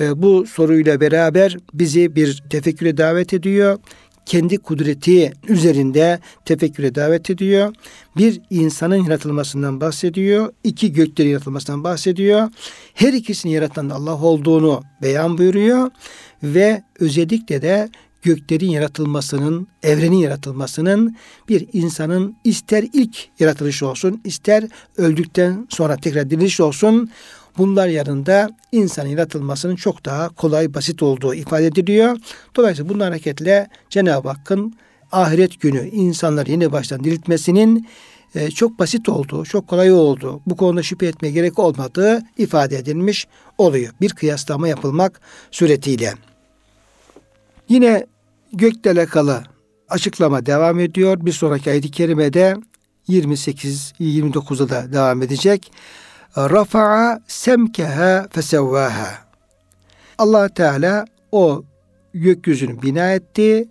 E, 0.00 0.22
bu 0.22 0.46
soruyla 0.46 1.00
beraber 1.00 1.56
bizi 1.74 2.16
bir 2.16 2.44
tefekküre 2.50 2.96
davet 2.96 3.34
ediyor 3.34 3.78
kendi 4.26 4.58
kudreti 4.58 5.32
üzerinde 5.48 6.18
tefekküre 6.44 6.94
davet 6.94 7.30
ediyor. 7.30 7.74
Bir 8.16 8.40
insanın 8.50 9.04
yaratılmasından 9.04 9.80
bahsediyor. 9.80 10.52
iki 10.64 10.92
göklerin 10.92 11.30
yaratılmasından 11.30 11.84
bahsediyor. 11.84 12.50
Her 12.94 13.12
ikisini 13.12 13.52
yaratan 13.52 13.90
Allah 13.90 14.22
olduğunu 14.22 14.82
beyan 15.02 15.38
buyuruyor. 15.38 15.90
Ve 16.42 16.82
özellikle 17.00 17.62
de 17.62 17.88
göklerin 18.24 18.70
yaratılmasının, 18.70 19.68
evrenin 19.82 20.16
yaratılmasının 20.16 21.16
bir 21.48 21.66
insanın 21.72 22.36
ister 22.44 22.84
ilk 22.92 23.28
yaratılışı 23.38 23.88
olsun, 23.88 24.20
ister 24.24 24.64
öldükten 24.96 25.66
sonra 25.70 25.96
tekrar 25.96 26.30
diriliş 26.30 26.60
olsun, 26.60 27.10
bunlar 27.58 27.88
yanında 27.88 28.50
insan 28.72 29.06
yaratılmasının 29.06 29.76
çok 29.76 30.04
daha 30.04 30.28
kolay, 30.28 30.74
basit 30.74 31.02
olduğu 31.02 31.34
ifade 31.34 31.66
ediliyor. 31.66 32.18
Dolayısıyla 32.56 32.88
bunun 32.88 33.00
hareketle 33.00 33.68
Cenab-ı 33.90 34.28
Hakk'ın 34.28 34.74
ahiret 35.12 35.60
günü 35.60 35.88
insanlar 35.88 36.46
yeni 36.46 36.72
baştan 36.72 37.04
diriltmesinin 37.04 37.88
e, 38.34 38.50
çok 38.50 38.78
basit 38.78 39.08
olduğu, 39.08 39.44
çok 39.44 39.68
kolay 39.68 39.92
olduğu, 39.92 40.40
bu 40.46 40.56
konuda 40.56 40.82
şüphe 40.82 41.06
etmeye 41.06 41.30
gerek 41.30 41.58
olmadığı 41.58 42.22
ifade 42.38 42.76
edilmiş 42.76 43.26
oluyor. 43.58 43.92
Bir 44.00 44.10
kıyaslama 44.10 44.68
yapılmak 44.68 45.20
suretiyle. 45.50 46.14
Yine 47.68 48.06
gökle 48.52 48.90
alakalı 48.90 49.44
açıklama 49.88 50.46
devam 50.46 50.80
ediyor. 50.80 51.18
Bir 51.26 51.32
sonraki 51.32 51.70
ayet-i 51.70 51.90
kerimede 51.90 52.56
28 53.08 53.92
29'da 54.00 54.68
da 54.68 54.92
devam 54.92 55.22
edecek. 55.22 55.70
Rafa'a 56.36 57.20
semkeha 57.26 58.28
fesevvaha. 58.30 59.24
Allah 60.18 60.48
Teala 60.48 61.04
o 61.32 61.64
gökyüzünü 62.14 62.82
bina 62.82 63.12
etti. 63.12 63.68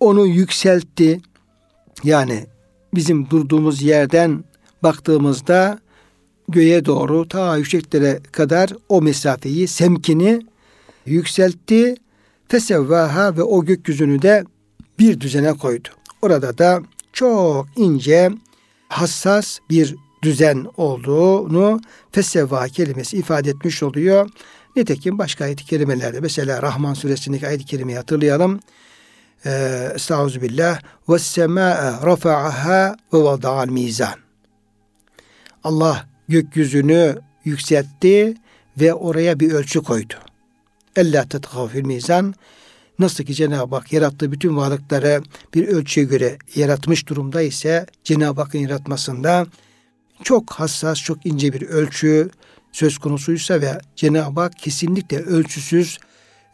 Onu 0.00 0.26
yükseltti. 0.26 1.20
Yani 2.04 2.46
bizim 2.94 3.30
durduğumuz 3.30 3.82
yerden 3.82 4.44
baktığımızda 4.82 5.78
göğe 6.48 6.84
doğru 6.84 7.28
ta 7.28 7.56
yükseklere 7.56 8.20
kadar 8.32 8.72
o 8.88 9.02
mesafeyi, 9.02 9.68
semkini 9.68 10.46
yükseltti. 11.06 11.94
Fesevvaha 12.48 13.36
ve 13.36 13.42
o 13.42 13.64
gökyüzünü 13.64 14.22
de 14.22 14.44
bir 14.98 15.20
düzene 15.20 15.52
koydu. 15.52 15.88
Orada 16.22 16.58
da 16.58 16.82
çok 17.12 17.66
ince, 17.76 18.30
hassas 18.88 19.58
bir 19.70 19.96
düzen 20.26 20.66
olduğunu 20.76 21.80
fesevva 22.12 22.68
kelimesi 22.68 23.16
ifade 23.16 23.50
etmiş 23.50 23.82
oluyor. 23.82 24.30
Nitekim 24.76 25.18
başka 25.18 25.44
ayet-i 25.44 25.64
kerimelerde 25.64 26.20
mesela 26.20 26.62
Rahman 26.62 26.94
suresindeki 26.94 27.46
ayet-i 27.46 27.64
kerimeyi 27.64 27.98
hatırlayalım. 27.98 28.60
Ee, 29.46 29.92
Estağfirullah. 29.94 30.80
Ve 31.08 31.18
semâe 31.18 32.06
rafa'aha 32.06 32.96
ve 33.12 33.18
vada'al 33.18 33.68
mizan. 33.68 34.14
Allah 35.64 36.06
gökyüzünü 36.28 37.18
yükseltti 37.44 38.34
ve 38.80 38.94
oraya 38.94 39.40
bir 39.40 39.52
ölçü 39.52 39.82
koydu. 39.82 40.14
Ella 40.96 41.28
tetgav 41.28 41.68
fil 41.68 41.84
mizan. 41.84 42.34
Nasıl 42.98 43.24
ki 43.24 43.34
Cenab-ı 43.34 43.74
Hak 43.74 43.92
yarattığı 43.92 44.32
bütün 44.32 44.56
varlıkları 44.56 45.22
bir 45.54 45.68
ölçüye 45.68 46.06
göre 46.06 46.38
yaratmış 46.54 47.08
durumda 47.08 47.42
ise 47.42 47.86
Cenab-ı 48.04 48.40
Hakk'ın 48.40 48.58
yaratmasında 48.58 49.46
çok 50.22 50.50
hassas, 50.50 50.98
çok 50.98 51.26
ince 51.26 51.52
bir 51.52 51.62
ölçü 51.62 52.30
söz 52.72 52.98
konusuysa 52.98 53.60
ve 53.60 53.78
Cenab-ı 53.96 54.40
Hak 54.40 54.58
kesinlikle 54.58 55.18
ölçüsüz, 55.18 55.98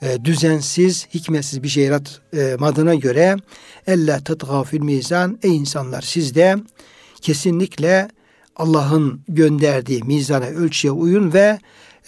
e, 0.02 0.24
düzensiz, 0.24 1.06
hikmetsiz 1.14 1.62
bir 1.62 1.68
şey 1.68 1.84
yaratmadığına 1.84 2.94
göre 2.94 3.36
ella 3.86 4.24
tetgav 4.24 4.64
fil 4.64 4.80
mizan 4.80 5.38
ey 5.42 5.56
insanlar 5.56 6.02
siz 6.02 6.34
de 6.34 6.56
kesinlikle 7.20 8.08
Allah'ın 8.56 9.24
gönderdiği 9.28 10.02
mizana 10.02 10.44
ölçüye 10.44 10.92
uyun 10.92 11.32
ve 11.32 11.58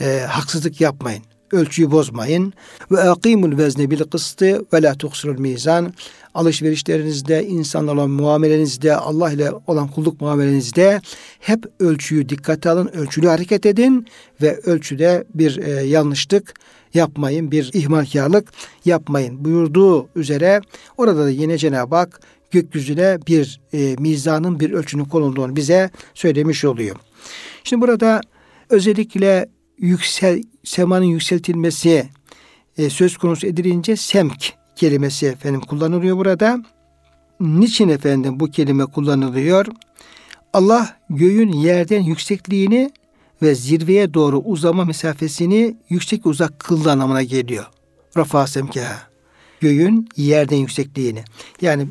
e, 0.00 0.20
haksızlık 0.28 0.80
yapmayın. 0.80 1.24
Ölçüyü 1.54 1.90
bozmayın. 1.90 2.52
Ve 2.90 3.00
akimul 3.00 3.58
vezne 3.58 3.90
bil 3.90 4.00
kıstı 4.00 4.64
ve 4.72 4.82
la 4.82 4.94
tuksirul 4.94 5.38
mizan. 5.38 5.94
Alışverişlerinizde, 6.34 7.46
insanlarla 7.46 8.06
muamelenizde, 8.06 8.96
Allah 8.96 9.32
ile 9.32 9.52
olan 9.66 9.88
kulluk 9.88 10.20
muamelenizde 10.20 11.00
hep 11.40 11.64
ölçüyü 11.80 12.28
dikkate 12.28 12.70
alın, 12.70 12.88
ölçülü 12.88 13.26
hareket 13.26 13.66
edin 13.66 14.06
ve 14.42 14.56
ölçüde 14.56 15.24
bir 15.34 15.56
e, 15.56 15.70
yanlışlık 15.70 16.54
yapmayın, 16.94 17.50
bir 17.50 17.70
ihmalkarlık 17.72 18.52
yapmayın 18.84 19.44
buyurduğu 19.44 20.08
üzere 20.16 20.60
orada 20.96 21.24
da 21.24 21.30
yine 21.30 21.58
Cenab-ı 21.58 21.96
Hak 21.96 22.20
gökyüzüne 22.50 23.18
bir 23.26 23.60
e, 23.72 23.96
mizanın 23.98 24.60
bir 24.60 24.70
ölçünün 24.70 25.04
konulduğunu 25.04 25.56
bize 25.56 25.90
söylemiş 26.14 26.64
oluyor. 26.64 26.96
Şimdi 27.64 27.82
burada 27.82 28.20
özellikle 28.70 29.48
yüksel 29.78 30.42
semanın 30.64 31.04
yükseltilmesi 31.04 32.08
e, 32.78 32.90
söz 32.90 33.16
konusu 33.16 33.46
edilince 33.46 33.96
semk 33.96 34.52
kelimesi 34.76 35.26
efendim 35.26 35.60
kullanılıyor 35.60 36.16
burada. 36.16 36.62
Niçin 37.40 37.88
efendim 37.88 38.40
bu 38.40 38.50
kelime 38.50 38.86
kullanılıyor? 38.86 39.66
Allah 40.52 40.96
göğün 41.10 41.52
yerden 41.52 42.02
yüksekliğini 42.02 42.90
ve 43.42 43.54
zirveye 43.54 44.14
doğru 44.14 44.38
uzama 44.38 44.84
mesafesini 44.84 45.76
yüksek 45.88 46.26
uzak 46.26 46.58
kıldı 46.58 46.90
anlamına 46.90 47.22
geliyor. 47.22 47.66
Rafa 48.16 48.46
semkeha. 48.46 49.02
Göğün 49.60 50.08
yerden 50.16 50.56
yüksekliğini. 50.56 51.24
Yani 51.60 51.86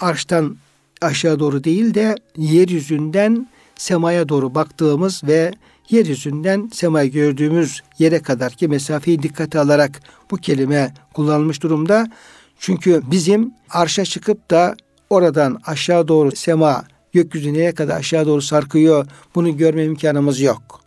arştan 0.00 0.56
aşağı 1.02 1.38
doğru 1.38 1.64
değil 1.64 1.94
de 1.94 2.14
yeryüzünden 2.36 3.48
semaya 3.76 4.28
doğru 4.28 4.54
baktığımız 4.54 5.24
ve 5.24 5.52
yeryüzünden 5.90 6.70
semayı 6.72 7.12
gördüğümüz 7.12 7.82
yere 7.98 8.22
kadar 8.22 8.52
ki 8.52 8.68
mesafeyi 8.68 9.22
dikkate 9.22 9.58
alarak 9.58 10.00
bu 10.30 10.36
kelime 10.36 10.94
kullanılmış 11.12 11.62
durumda. 11.62 12.10
Çünkü 12.58 13.02
bizim 13.10 13.54
arşa 13.70 14.04
çıkıp 14.04 14.50
da 14.50 14.76
oradan 15.10 15.60
aşağı 15.66 16.08
doğru 16.08 16.36
sema 16.36 16.84
gökyüzü 17.12 17.52
nereye 17.52 17.74
kadar 17.74 17.96
aşağı 17.96 18.26
doğru 18.26 18.42
sarkıyor 18.42 19.06
bunu 19.34 19.56
görme 19.56 19.84
imkanımız 19.84 20.40
yok. 20.40 20.80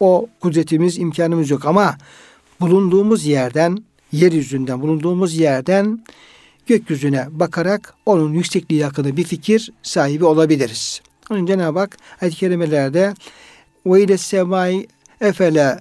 O 0.00 0.26
kudretimiz 0.40 0.98
imkanımız 0.98 1.50
yok 1.50 1.64
ama 1.64 1.96
bulunduğumuz 2.60 3.26
yerden 3.26 3.84
yeryüzünden 4.12 4.82
bulunduğumuz 4.82 5.34
yerden 5.34 6.04
gökyüzüne 6.66 7.26
bakarak 7.30 7.94
onun 8.06 8.32
yüksekliği 8.32 8.84
hakkında 8.84 9.16
bir 9.16 9.24
fikir 9.24 9.72
sahibi 9.82 10.24
olabiliriz. 10.24 11.00
Onun 11.30 11.46
Cenab-ı 11.46 11.78
Hak 11.78 11.96
ayet-i 12.20 12.36
kerimelerde 12.36 13.14
ve 13.86 14.02
ile 14.02 14.18
semai 14.18 14.86
efele 15.20 15.80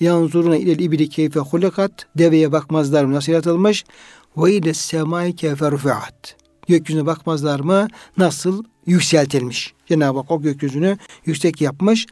yanzuruna 0.00 0.56
ilel 0.56 0.78
ibli 0.78 1.08
keyfe 1.08 1.40
hulikat. 1.40 2.06
Deveye 2.18 2.52
bakmazlar 2.52 3.04
mı? 3.04 3.14
Nasıl 3.14 3.32
yaratılmış? 3.32 3.84
Ve 4.36 4.52
ile 4.52 4.74
semai 4.74 5.36
keyfe 5.36 5.70
rufiat. 5.70 6.36
Gökyüzüne 6.68 7.06
bakmazlar 7.06 7.60
mı? 7.60 7.88
Nasıl 8.18 8.64
yükseltilmiş? 8.86 9.74
Cenab-ı 9.86 10.18
Hak 10.18 10.30
o 10.30 10.42
gökyüzünü 10.42 10.98
yüksek 11.26 11.60
yapmış. 11.60 12.06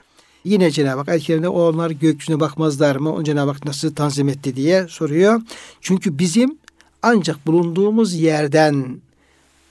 Yine 0.45 0.71
Cenab-ı 0.71 0.99
Hak 0.99 1.09
ayet 1.09 1.47
onlar 1.47 1.91
gökyüzüne 1.91 2.41
bakmazlar 2.41 2.97
mı? 2.97 3.13
O 3.15 3.25
Cenab-ı 3.25 3.51
Hak 3.51 3.65
nasıl 3.65 3.95
tanzim 3.95 4.29
etti 4.29 4.57
diye 4.57 4.87
soruyor. 4.89 5.41
Çünkü 5.81 6.19
bizim 6.19 6.59
ancak 7.03 7.47
bulunduğumuz 7.47 8.15
yerden 8.15 9.01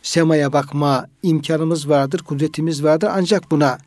semaya 0.01 0.53
bakma 0.53 1.07
imkanımız 1.23 1.89
vardır, 1.89 2.19
kudretimiz 2.19 2.83
vardır. 2.83 3.09
Ancak 3.13 3.51
buna 3.51 3.77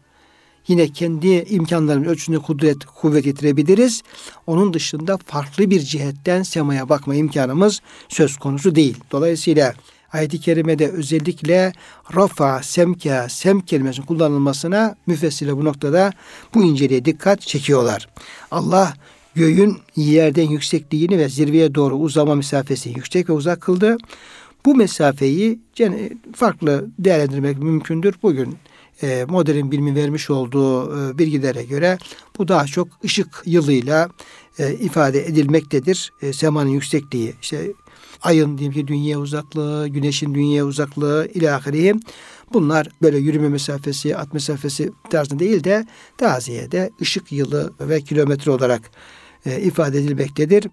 yine 0.69 0.89
kendi 0.89 1.29
imkanlarımız 1.29 2.09
ölçüsünde 2.09 2.39
kudret, 2.39 2.85
kuvvet 2.85 3.25
getirebiliriz. 3.25 4.03
Onun 4.47 4.75
dışında 4.75 5.19
farklı 5.27 5.71
bir 5.71 5.81
cihetten 5.81 6.43
semaya 6.43 6.89
bakma 6.89 7.15
imkanımız 7.15 7.81
söz 8.09 8.37
konusu 8.37 8.75
değil. 8.75 8.97
Dolayısıyla 9.13 9.75
ayet-i 10.13 10.41
kerimede 10.41 10.89
özellikle 10.89 11.73
rafa, 12.17 12.63
semka, 12.63 13.29
sem 13.29 13.61
kelimesinin 13.61 14.07
kullanılmasına 14.07 14.97
müfessirle 15.07 15.57
bu 15.57 15.65
noktada 15.65 16.13
bu 16.55 16.65
inceliğe 16.65 17.05
dikkat 17.05 17.41
çekiyorlar. 17.41 18.09
Allah 18.51 18.95
göğün 19.35 19.79
yerden 19.97 20.51
yüksekliğini 20.51 21.19
ve 21.19 21.29
zirveye 21.29 21.75
doğru 21.75 21.95
uzama 21.95 22.35
mesafesini 22.35 22.97
yüksek 22.97 23.31
ve 23.31 23.33
uzak 23.33 23.61
kıldı. 23.61 23.97
Bu 24.67 24.75
mesafeyi 24.75 25.59
farklı 26.35 26.87
değerlendirmek 26.99 27.59
mümkündür. 27.59 28.15
Bugün 28.23 28.57
e, 29.03 29.25
modern 29.29 29.71
bilimin 29.71 29.97
vermiş 29.97 30.31
olduğu 30.31 30.99
e, 30.99 31.19
bilgilere 31.19 31.63
göre 31.63 31.99
bu 32.39 32.49
daha 32.49 32.67
çok 32.67 32.89
ışık 33.05 33.43
yılıyla 33.47 34.09
e, 34.59 34.75
ifade 34.75 35.27
edilmektedir. 35.27 36.13
Semanın 36.33 36.71
yüksekliği, 36.71 37.35
işte 37.43 37.73
ayın 38.23 38.59
diyelim 38.59 38.75
ki 38.75 38.89
dünya 38.89 39.19
uzaklığı, 39.19 39.89
güneşin 39.89 40.35
dünya 40.35 40.65
uzaklığı 40.65 41.29
ilahiri 41.35 41.95
bunlar 42.53 42.89
böyle 43.03 43.19
yürüme 43.19 43.49
mesafesi, 43.49 44.17
at 44.17 44.35
mesafesi 44.35 44.91
tarzında 45.11 45.41
değil 45.41 45.65
de 45.65 45.87
daha 46.21 46.41
ziyade 46.41 46.91
ışık 47.01 47.33
yılı 47.33 47.73
ve 47.81 48.01
kilometre 48.01 48.51
olarak 48.51 48.91
ifade 49.47 49.99
edilmektedir. 49.99 50.69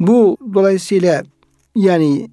Bu 0.00 0.36
dolayısıyla 0.54 1.24
yani 1.76 2.30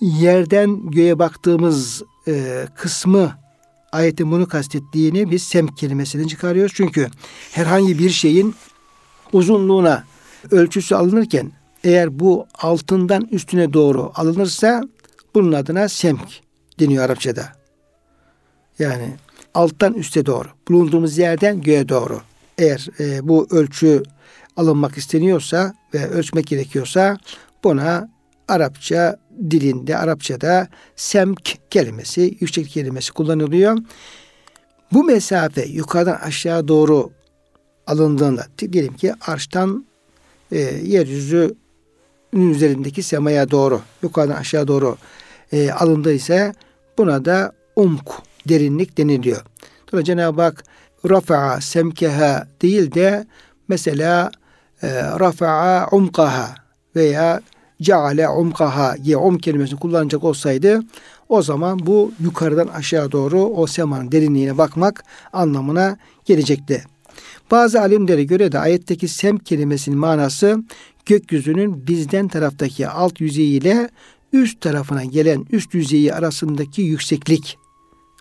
yerden 0.00 0.90
göğe 0.90 1.18
baktığımız 1.18 2.02
e, 2.28 2.66
kısmı 2.76 3.32
ayetin 3.92 4.30
bunu 4.30 4.48
kastettiğini 4.48 5.30
biz 5.30 5.42
sem 5.42 5.66
kelimesinden 5.66 6.26
çıkarıyoruz. 6.26 6.72
Çünkü 6.74 7.08
herhangi 7.52 7.98
bir 7.98 8.10
şeyin 8.10 8.54
uzunluğuna 9.32 10.04
ölçüsü 10.50 10.94
alınırken 10.94 11.52
eğer 11.84 12.20
bu 12.20 12.46
altından 12.54 13.28
üstüne 13.30 13.72
doğru 13.72 14.12
alınırsa 14.14 14.82
bunun 15.34 15.52
adına 15.52 15.88
semk 15.88 16.40
deniyor 16.80 17.04
Arapçada. 17.04 17.52
Yani 18.78 19.16
alttan 19.54 19.94
üste 19.94 20.26
doğru. 20.26 20.48
Bulunduğumuz 20.68 21.18
yerden 21.18 21.62
göğe 21.62 21.88
doğru. 21.88 22.20
Eğer 22.58 22.88
e, 23.00 23.28
bu 23.28 23.46
ölçü 23.50 24.02
alınmak 24.56 24.98
isteniyorsa 24.98 25.74
ve 25.94 26.08
ölçmek 26.08 26.46
gerekiyorsa 26.46 27.18
buna 27.64 28.08
Arapça 28.48 29.16
dilinde, 29.50 29.98
Arapçada 29.98 30.68
semk 30.96 31.70
kelimesi, 31.70 32.36
yüksek 32.40 32.68
kelimesi 32.68 33.12
kullanılıyor. 33.12 33.78
Bu 34.92 35.04
mesafe 35.04 35.64
yukarıdan 35.64 36.18
aşağı 36.22 36.68
doğru 36.68 37.10
alındığında 37.86 38.46
diyelim 38.72 38.96
ki 38.96 39.12
arştan 39.26 39.86
e, 40.52 40.58
yeryüzü 40.84 41.54
üzerindeki 42.32 43.02
semaya 43.02 43.50
doğru, 43.50 43.80
yukarıdan 44.02 44.36
aşağı 44.36 44.68
doğru 44.68 44.96
e, 45.52 45.70
alındıysa 45.70 46.54
buna 46.98 47.24
da 47.24 47.52
umk, 47.76 48.10
derinlik 48.48 48.98
deniliyor. 48.98 49.42
Dolayısıyla 49.92 50.04
Cenab-ı 50.04 50.42
Hak 50.42 50.64
rafa'a 51.10 51.60
semkeha 51.60 52.46
değil 52.62 52.94
de 52.94 53.26
mesela 53.68 54.30
e, 54.82 54.88
rafa'a 55.02 55.88
umkaha 55.92 56.54
veya 56.96 57.40
ceale 57.82 58.28
umkaha 58.28 58.96
diye 59.04 59.16
um 59.16 59.38
kelimesini 59.38 59.78
kullanacak 59.78 60.24
olsaydı 60.24 60.82
o 61.28 61.42
zaman 61.42 61.86
bu 61.86 62.12
yukarıdan 62.20 62.68
aşağı 62.68 63.12
doğru 63.12 63.40
o 63.40 63.66
semanın 63.66 64.12
derinliğine 64.12 64.58
bakmak 64.58 65.04
anlamına 65.32 65.98
gelecekti. 66.24 66.84
Bazı 67.50 67.80
alimlere 67.80 68.24
göre 68.24 68.52
de 68.52 68.58
ayetteki 68.58 69.08
sem 69.08 69.38
kelimesinin 69.38 69.98
manası 69.98 70.62
gökyüzünün 71.06 71.86
bizden 71.86 72.28
taraftaki 72.28 72.88
alt 72.88 73.20
yüzeyi 73.20 73.60
ile 73.60 73.88
üst 74.32 74.60
tarafına 74.60 75.04
gelen 75.04 75.46
üst 75.50 75.74
yüzeyi 75.74 76.14
arasındaki 76.14 76.82
yükseklik 76.82 77.58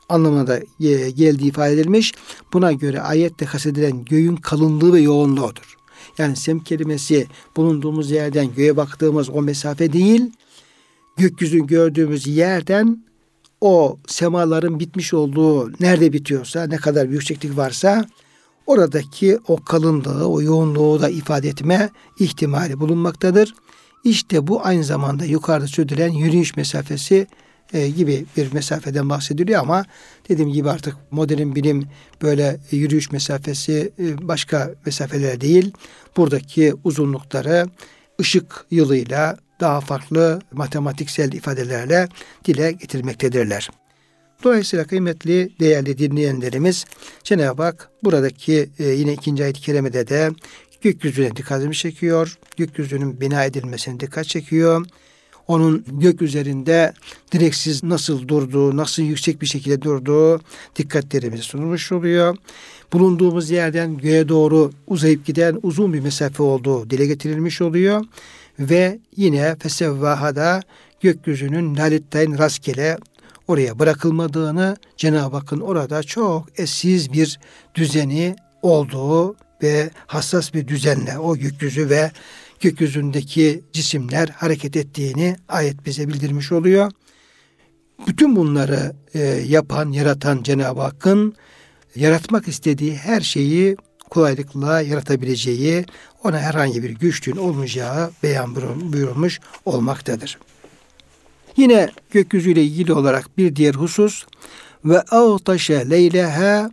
anlamına 0.10 0.48
da 0.48 0.60
geldiği 1.16 1.48
ifade 1.48 1.74
edilmiş. 1.74 2.14
Buna 2.54 2.72
göre 2.72 3.02
ayette 3.02 3.46
kastedilen 3.46 4.06
göğün 4.06 4.36
kalınlığı 4.36 4.94
ve 4.94 5.00
yoğunluğudur. 5.00 5.77
Yani 6.18 6.36
sem 6.36 6.60
kelimesi 6.60 7.28
bulunduğumuz 7.56 8.12
yerden 8.12 8.54
göğe 8.56 8.78
baktığımız 8.78 9.30
o 9.30 9.42
mesafe 9.42 9.94
değil, 9.94 10.32
gökyüzünü 11.18 11.68
gördüğümüz 11.68 12.28
yerden 12.28 13.04
o 13.62 13.98
semaların 14.08 14.80
bitmiş 14.80 15.14
olduğu 15.14 15.72
nerede 15.80 16.14
bitiyorsa, 16.14 16.68
ne 16.68 16.78
kadar 16.78 17.06
yükseklik 17.06 17.58
varsa 17.58 18.06
oradaki 18.66 19.40
o 19.48 19.64
kalınlığı, 19.64 20.28
o 20.28 20.42
yoğunluğu 20.42 21.02
da 21.02 21.10
ifade 21.10 21.50
etme 21.50 21.90
ihtimali 22.20 22.80
bulunmaktadır. 22.80 23.54
İşte 24.04 24.48
bu 24.48 24.66
aynı 24.66 24.84
zamanda 24.84 25.26
yukarıda 25.26 25.68
sürdürülen 25.68 26.12
yürüyüş 26.12 26.56
mesafesi 26.56 27.28
e, 27.74 27.90
gibi 27.90 28.26
bir 28.38 28.54
mesafeden 28.54 29.10
bahsediliyor 29.10 29.62
ama 29.62 29.86
dediğim 30.30 30.52
gibi 30.52 30.70
artık 30.70 30.96
modern 31.12 31.56
bilim 31.56 31.88
böyle 32.22 32.60
yürüyüş 32.72 33.12
mesafesi 33.12 33.92
e, 34.00 34.28
başka 34.28 34.72
mesafeler 34.86 35.42
değil. 35.42 35.72
Buradaki 36.18 36.74
uzunlukları 36.84 37.68
ışık 38.22 38.66
yılıyla 38.72 39.38
daha 39.60 39.82
farklı 39.82 40.42
matematiksel 40.52 41.32
ifadelerle 41.32 42.08
dile 42.46 42.72
getirmektedirler. 42.72 43.70
Dolayısıyla 44.44 44.86
kıymetli 44.86 45.60
değerli 45.60 45.98
dinleyenlerimiz 45.98 46.86
Cenab-ı 47.24 47.64
Hak 47.64 47.90
buradaki 48.04 48.70
e, 48.80 48.84
yine 48.84 49.14
ikinci 49.14 49.44
ayet-i 49.44 49.62
kerimede 49.62 50.08
de 50.08 50.32
gökyüzüne 50.82 51.36
dikkatimi 51.36 51.76
çekiyor. 51.76 52.38
Gökyüzünün 52.58 53.22
bina 53.22 53.46
edilmesine 53.46 54.00
dikkat 54.00 54.26
çekiyor 54.26 54.86
onun 55.48 55.86
gök 55.88 56.22
üzerinde 56.22 56.94
direksiz 57.32 57.84
nasıl 57.84 58.28
durduğu, 58.28 58.78
nasıl 58.78 59.04
yüksek 59.04 59.42
bir 59.42 59.46
şekilde 59.46 59.82
durduğu 59.82 60.42
dikkatlerimize 60.76 61.44
sunulmuş 61.44 61.92
oluyor. 61.92 62.38
Bulunduğumuz 62.94 63.50
yerden 63.50 63.98
göğe 63.98 64.30
doğru 64.30 64.72
uzayıp 64.88 65.26
giden 65.26 65.60
uzun 65.64 65.94
bir 65.94 66.00
mesafe 66.00 66.44
olduğu 66.44 66.90
dile 66.90 67.06
getirilmiş 67.06 67.62
oluyor. 67.62 68.06
Ve 68.60 69.00
yine 69.16 69.56
fesevvahada 69.56 70.62
gökyüzünün 71.02 71.78
lalittayn 71.78 72.38
rastgele 72.38 72.98
oraya 73.48 73.80
bırakılmadığını 73.80 74.78
Cenab-ı 74.98 75.36
Hakk'ın 75.36 75.60
orada 75.60 76.04
çok 76.04 76.60
eşsiz 76.60 77.14
bir 77.14 77.40
düzeni 77.76 78.36
olduğu 78.62 79.36
ve 79.64 79.90
hassas 80.08 80.54
bir 80.54 80.68
düzenle 80.68 81.18
o 81.18 81.38
gökyüzü 81.38 81.90
ve 81.90 82.12
gökyüzündeki 82.60 83.64
cisimler 83.74 84.28
hareket 84.28 84.76
ettiğini 84.76 85.36
ayet 85.50 85.86
bize 85.86 86.08
bildirmiş 86.08 86.52
oluyor. 86.52 86.92
Bütün 88.08 88.36
bunları 88.36 88.96
e, 89.14 89.20
yapan, 89.48 89.92
yaratan 89.92 90.44
Cenab-ı 90.44 90.82
Hakk'ın 90.82 91.36
yaratmak 91.96 92.48
istediği 92.48 92.96
her 92.96 93.22
şeyi 93.22 93.78
kolaylıkla 94.10 94.82
yaratabileceği, 94.82 95.86
ona 96.24 96.40
herhangi 96.40 96.84
bir 96.84 96.90
güçlüğün 96.90 97.38
olmayacağı 97.38 98.12
beyan 98.24 98.56
buyurulmuş 98.94 99.40
olmaktadır. 99.66 100.38
Yine 101.58 101.90
gökyüzüyle 102.12 102.64
ilgili 102.64 102.94
olarak 102.94 103.38
bir 103.38 103.56
diğer 103.56 103.76
husus 103.76 104.26
ve 104.86 105.02
ağtaşe 105.02 105.90
leyleha 105.90 106.72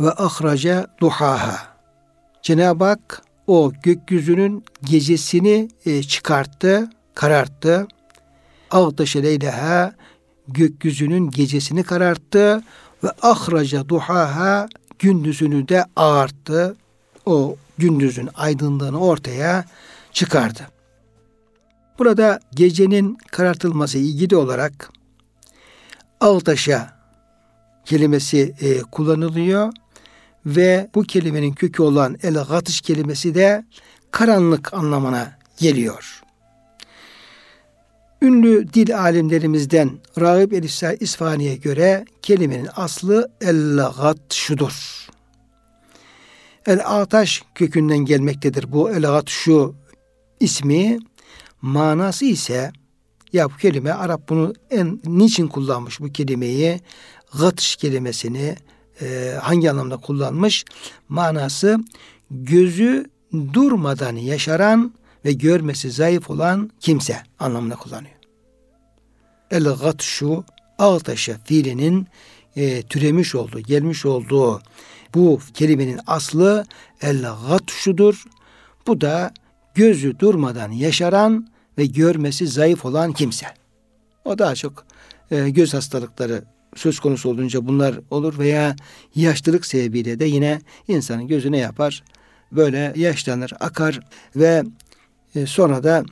ve 0.00 0.10
ahraca 0.10 0.86
duhaha. 1.00 1.58
Cenab-ı 2.42 2.84
Hak 2.84 3.22
o 3.46 3.72
gökyüzünün 3.82 4.64
gecesini 4.84 5.68
e, 5.86 6.02
çıkarttı, 6.02 6.90
kararttı. 7.14 7.86
Ağdaşe 8.70 9.22
leyleha 9.22 9.94
gökyüzünün 10.48 11.30
gecesini 11.30 11.82
kararttı 11.82 12.62
ve 13.04 13.08
ahraca 13.22 13.88
duhaha 13.88 14.68
gündüzünü 14.98 15.68
de 15.68 15.84
ağarttı. 15.96 16.76
O 17.26 17.56
gündüzün 17.78 18.28
aydınlığını 18.34 19.00
ortaya 19.00 19.64
çıkardı. 20.12 20.68
Burada 21.98 22.40
gecenin 22.54 23.18
karartılması 23.30 23.98
ilgili 23.98 24.36
olarak 24.36 24.90
ağtaşa 26.20 26.96
kelimesi 27.84 28.54
e, 28.60 28.80
kullanılıyor 28.80 29.72
ve 30.46 30.90
bu 30.94 31.02
kelimenin 31.02 31.52
kökü 31.52 31.82
olan 31.82 32.16
el 32.22 32.34
gatış 32.34 32.80
kelimesi 32.80 33.34
de 33.34 33.64
karanlık 34.10 34.74
anlamına 34.74 35.38
geliyor. 35.58 36.22
Ünlü 38.22 38.72
dil 38.72 38.98
alimlerimizden 38.98 39.90
Ragıp 40.20 40.52
el 40.52 40.96
İsfani'ye 41.00 41.56
göre 41.56 42.04
kelimenin 42.22 42.68
aslı 42.76 43.30
el-gatşudur. 43.40 45.08
El-ataş 46.66 47.42
kökünden 47.54 47.98
gelmektedir 47.98 48.72
bu 48.72 48.90
el-gatşu 48.90 49.74
ismi. 50.40 50.98
Manası 51.62 52.24
ise 52.24 52.72
ya 53.32 53.50
bu 53.50 53.56
kelime 53.56 53.92
Arap 53.92 54.28
bunu 54.28 54.54
en 54.70 55.00
niçin 55.04 55.48
kullanmış 55.48 56.00
bu 56.00 56.12
kelimeyi? 56.12 56.80
Gatış 57.38 57.76
kelimesini 57.76 58.56
e, 59.02 59.38
hangi 59.42 59.70
anlamda 59.70 59.96
kullanmış? 59.96 60.64
Manası 61.08 61.78
gözü 62.30 63.06
durmadan 63.52 64.16
yaşaran 64.16 64.94
ve 65.24 65.32
görmesi 65.32 65.90
zayıf 65.90 66.30
olan 66.30 66.70
kimse 66.80 67.22
anlamına 67.38 67.76
kullanıyor. 67.76 68.14
El 69.50 69.64
gatşu 69.64 70.44
ağtaşa 70.78 71.38
fiilinin 71.44 72.06
e, 72.56 72.82
türemiş 72.82 73.34
olduğu, 73.34 73.60
gelmiş 73.60 74.06
olduğu 74.06 74.62
bu 75.14 75.40
kelimenin 75.54 76.00
aslı 76.06 76.64
el 77.02 77.22
gatşudur. 77.48 78.24
Bu 78.86 79.00
da 79.00 79.32
gözü 79.74 80.18
durmadan 80.18 80.70
yaşaran 80.70 81.48
ve 81.78 81.86
görmesi 81.86 82.46
zayıf 82.46 82.84
olan 82.84 83.12
kimse. 83.12 83.46
O 84.24 84.38
daha 84.38 84.54
çok 84.54 84.84
e, 85.30 85.50
göz 85.50 85.74
hastalıkları 85.74 86.44
söz 86.76 87.00
konusu 87.00 87.28
olunca 87.28 87.66
bunlar 87.66 88.00
olur 88.10 88.38
veya 88.38 88.76
yaşlılık 89.14 89.66
sebebiyle 89.66 90.20
de 90.20 90.24
yine 90.24 90.60
insanın 90.88 91.26
gözüne 91.26 91.58
yapar. 91.58 92.04
Böyle 92.52 92.92
yaşlanır, 92.96 93.52
akar 93.60 94.00
ve 94.36 94.62
e, 95.34 95.46
sonra 95.46 95.84
da 95.84 96.04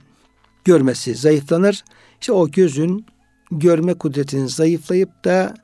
görmesi 0.64 1.14
zayıflanır. 1.14 1.85
İşte 2.20 2.33
o 2.33 2.51
gözün 2.51 3.07
görme 3.51 3.94
kudretinin 3.94 4.46
zayıflayıp 4.46 5.25
da 5.25 5.55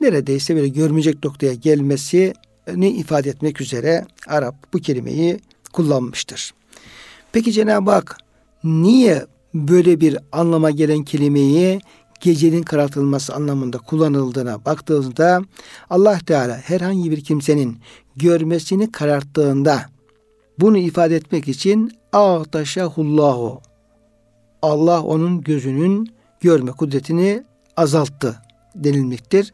neredeyse 0.00 0.56
böyle 0.56 0.68
görmeyecek 0.68 1.24
noktaya 1.24 1.54
gelmesini 1.54 2.88
ifade 2.88 3.30
etmek 3.30 3.60
üzere 3.60 4.06
Arap 4.26 4.54
bu 4.72 4.78
kelimeyi 4.78 5.40
kullanmıştır. 5.72 6.54
Peki 7.32 7.52
Cenab-ı 7.52 7.90
Hak 7.90 8.16
niye 8.64 9.26
böyle 9.54 10.00
bir 10.00 10.18
anlama 10.32 10.70
gelen 10.70 11.04
kelimeyi 11.04 11.80
gecenin 12.20 12.62
karartılması 12.62 13.34
anlamında 13.34 13.78
kullanıldığına 13.78 14.64
baktığımızda 14.64 15.42
Allah 15.90 16.18
Teala 16.26 16.56
herhangi 16.56 17.10
bir 17.10 17.24
kimsenin 17.24 17.78
görmesini 18.16 18.92
kararttığında 18.92 19.84
bunu 20.58 20.78
ifade 20.78 21.16
etmek 21.16 21.48
için 21.48 21.92
ağtaşahullahu 22.12 23.60
Allah 24.62 25.02
onun 25.02 25.40
gözünün 25.40 26.12
görme 26.40 26.72
kudretini 26.72 27.44
azalttı 27.76 28.36
denilmektir. 28.74 29.52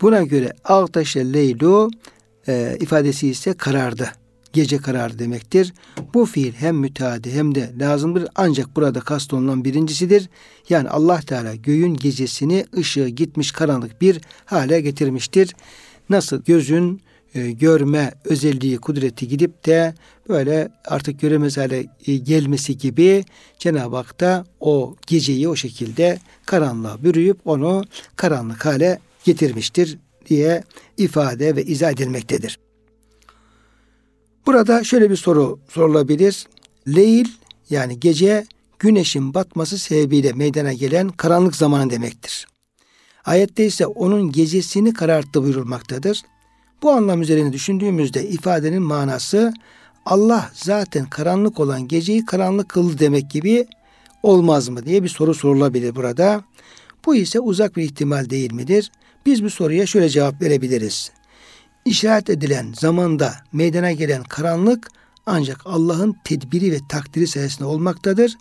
Buna 0.00 0.22
göre 0.22 0.52
ağtaşe 0.64 1.32
leylu 1.32 1.90
e, 2.48 2.76
ifadesi 2.80 3.28
ise 3.28 3.54
karardı. 3.54 4.12
Gece 4.56 4.78
kararı 4.78 5.18
demektir. 5.18 5.74
Bu 6.14 6.26
fiil 6.26 6.52
hem 6.52 6.76
müteadi 6.76 7.32
hem 7.32 7.54
de 7.54 7.70
lazımdır. 7.80 8.28
Ancak 8.36 8.76
burada 8.76 9.00
kastolunan 9.00 9.64
birincisidir. 9.64 10.28
Yani 10.68 10.88
Allah 10.88 11.20
Teala 11.20 11.54
göğün 11.54 11.94
gecesini 11.94 12.66
ışığı 12.76 13.08
gitmiş 13.08 13.52
karanlık 13.52 14.00
bir 14.00 14.20
hale 14.44 14.80
getirmiştir. 14.80 15.56
Nasıl 16.08 16.42
gözün 16.42 17.00
e, 17.34 17.50
görme 17.50 18.12
özelliği, 18.24 18.76
kudreti 18.76 19.28
gidip 19.28 19.66
de 19.66 19.94
böyle 20.28 20.68
artık 20.84 21.20
göremez 21.20 21.56
hale 21.56 21.86
e, 22.06 22.16
gelmesi 22.16 22.78
gibi 22.78 23.24
Cenab-ı 23.58 23.96
Hak 23.96 24.20
da 24.20 24.44
o 24.60 24.96
geceyi 25.06 25.48
o 25.48 25.56
şekilde 25.56 26.18
karanlığa 26.46 27.04
bürüyüp 27.04 27.38
onu 27.44 27.84
karanlık 28.16 28.66
hale 28.66 28.98
getirmiştir 29.24 29.98
diye 30.26 30.64
ifade 30.96 31.56
ve 31.56 31.64
izah 31.64 31.92
edilmektedir. 31.92 32.65
Burada 34.46 34.84
şöyle 34.84 35.10
bir 35.10 35.16
soru 35.16 35.58
sorulabilir. 35.68 36.46
Leyl 36.88 37.26
yani 37.70 38.00
gece 38.00 38.46
güneşin 38.78 39.34
batması 39.34 39.78
sebebiyle 39.78 40.32
meydana 40.32 40.72
gelen 40.72 41.08
karanlık 41.08 41.56
zamanı 41.56 41.90
demektir. 41.90 42.46
Ayette 43.24 43.66
ise 43.66 43.86
onun 43.86 44.32
gecesini 44.32 44.94
kararttı 44.94 45.42
buyurulmaktadır. 45.42 46.22
Bu 46.82 46.90
anlam 46.90 47.22
üzerine 47.22 47.52
düşündüğümüzde 47.52 48.28
ifadenin 48.28 48.82
manası 48.82 49.52
Allah 50.04 50.50
zaten 50.54 51.10
karanlık 51.10 51.60
olan 51.60 51.88
geceyi 51.88 52.24
karanlık 52.24 52.68
kıldı 52.68 52.98
demek 52.98 53.30
gibi 53.30 53.66
olmaz 54.22 54.68
mı 54.68 54.86
diye 54.86 55.02
bir 55.02 55.08
soru 55.08 55.34
sorulabilir 55.34 55.94
burada. 55.94 56.44
Bu 57.06 57.14
ise 57.16 57.40
uzak 57.40 57.76
bir 57.76 57.82
ihtimal 57.82 58.30
değil 58.30 58.52
midir? 58.52 58.92
Biz 59.26 59.44
bu 59.44 59.50
soruya 59.50 59.86
şöyle 59.86 60.08
cevap 60.08 60.42
verebiliriz. 60.42 61.12
İşaret 61.86 62.30
edilen 62.30 62.72
zamanda 62.72 63.34
meydana 63.52 63.92
gelen 63.92 64.22
karanlık 64.22 64.88
ancak 65.26 65.60
Allah'ın 65.64 66.16
tedbiri 66.24 66.72
ve 66.72 66.78
takdiri 66.88 67.26
sayesinde 67.26 67.64
olmaktadır. 67.64 68.36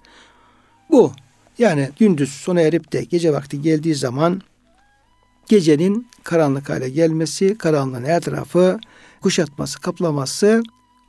Bu 0.90 1.12
yani 1.58 1.90
gündüz 2.00 2.30
sona 2.30 2.62
erip 2.62 2.92
de 2.92 3.04
gece 3.04 3.34
vakti 3.34 3.62
geldiği 3.62 3.96
zaman 3.96 4.42
gecenin 5.48 6.08
karanlık 6.24 6.70
hale 6.70 6.90
gelmesi, 6.90 7.58
karanlığın 7.58 8.04
her 8.04 8.22
tarafı 8.22 8.80
kuşatması, 9.22 9.82
kaplaması 9.82 10.64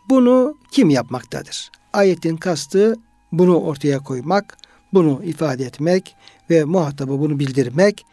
bunu 0.09 0.57
kim 0.70 0.90
yapmaktadır? 0.90 1.70
Ayetin 1.92 2.37
kastı 2.37 2.96
bunu 3.33 3.61
ortaya 3.61 3.99
koymak, 3.99 4.57
bunu 4.92 5.20
ifade 5.25 5.64
etmek 5.64 6.16
ve 6.51 6.64
muhataba 6.64 7.18
bunu 7.18 7.38
bildirmek. 7.38 8.07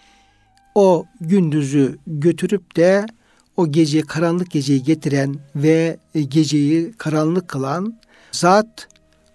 O 0.76 1.06
gündüzü 1.22 1.98
götürüp 2.08 2.76
de 2.76 3.06
o 3.58 3.72
gece 3.72 4.02
karanlık 4.02 4.52
geceyi 4.52 4.84
getiren 4.84 5.36
ve 5.56 5.98
geceyi 6.28 6.92
karanlık 6.92 7.48
kılan 7.48 7.96
zat 8.32 8.88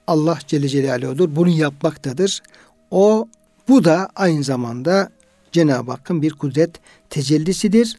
Allah 0.07 0.38
Celle 0.46 0.68
Celaluhu'dur. 0.68 1.37
Bunu 1.37 1.48
yapmaktadır. 1.48 2.42
O 2.90 3.28
bu 3.68 3.85
da 3.85 4.09
aynı 4.16 4.44
zamanda 4.44 5.11
Cenab-ı 5.52 5.90
Hakk'ın 5.90 6.22
bir 6.22 6.33
kudret 6.33 6.70
tecellisidir. 7.11 7.98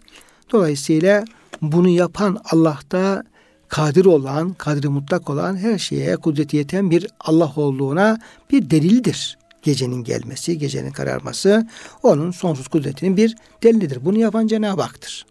Dolayısıyla 0.52 1.26
bunu 1.62 1.90
yapan 1.90 2.38
Allah'ta 2.52 3.24
kadir 3.68 4.06
olan, 4.06 4.54
kadri 4.54 4.88
mutlak 4.88 5.30
olan 5.30 5.58
her 5.58 5.78
şeye 5.78 6.18
kudreti 6.18 6.58
yeten 6.58 6.92
bir 6.92 7.08
Allah 7.20 7.54
olduğuna 7.56 8.20
bir 8.52 8.70
delildir. 8.70 9.38
Gecenin 9.62 10.04
gelmesi, 10.04 10.58
gecenin 10.58 10.92
kararması 10.92 11.68
onun 12.04 12.32
sonsuz 12.32 12.68
kudretinin 12.68 13.18
bir 13.18 13.36
delilidir. 13.64 14.06
Bunu 14.06 14.20
yapan 14.20 14.48
Cenab-ı 14.48 14.82
Hak'tır. 14.82 15.29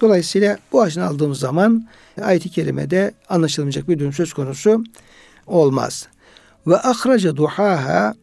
Dolayısıyla 0.00 0.58
bu 0.72 0.82
açıdan 0.82 1.06
aldığımız 1.06 1.38
zaman 1.38 1.88
ayet-i 2.22 2.50
kerimede 2.50 3.14
anlaşılmayacak 3.28 3.88
bir 3.88 3.98
durum 3.98 4.12
söz 4.12 4.32
konusu 4.32 4.84
olmaz. 5.46 6.08
Ve 6.66 6.76
ahraca 6.76 7.36
duhaha 7.36 8.14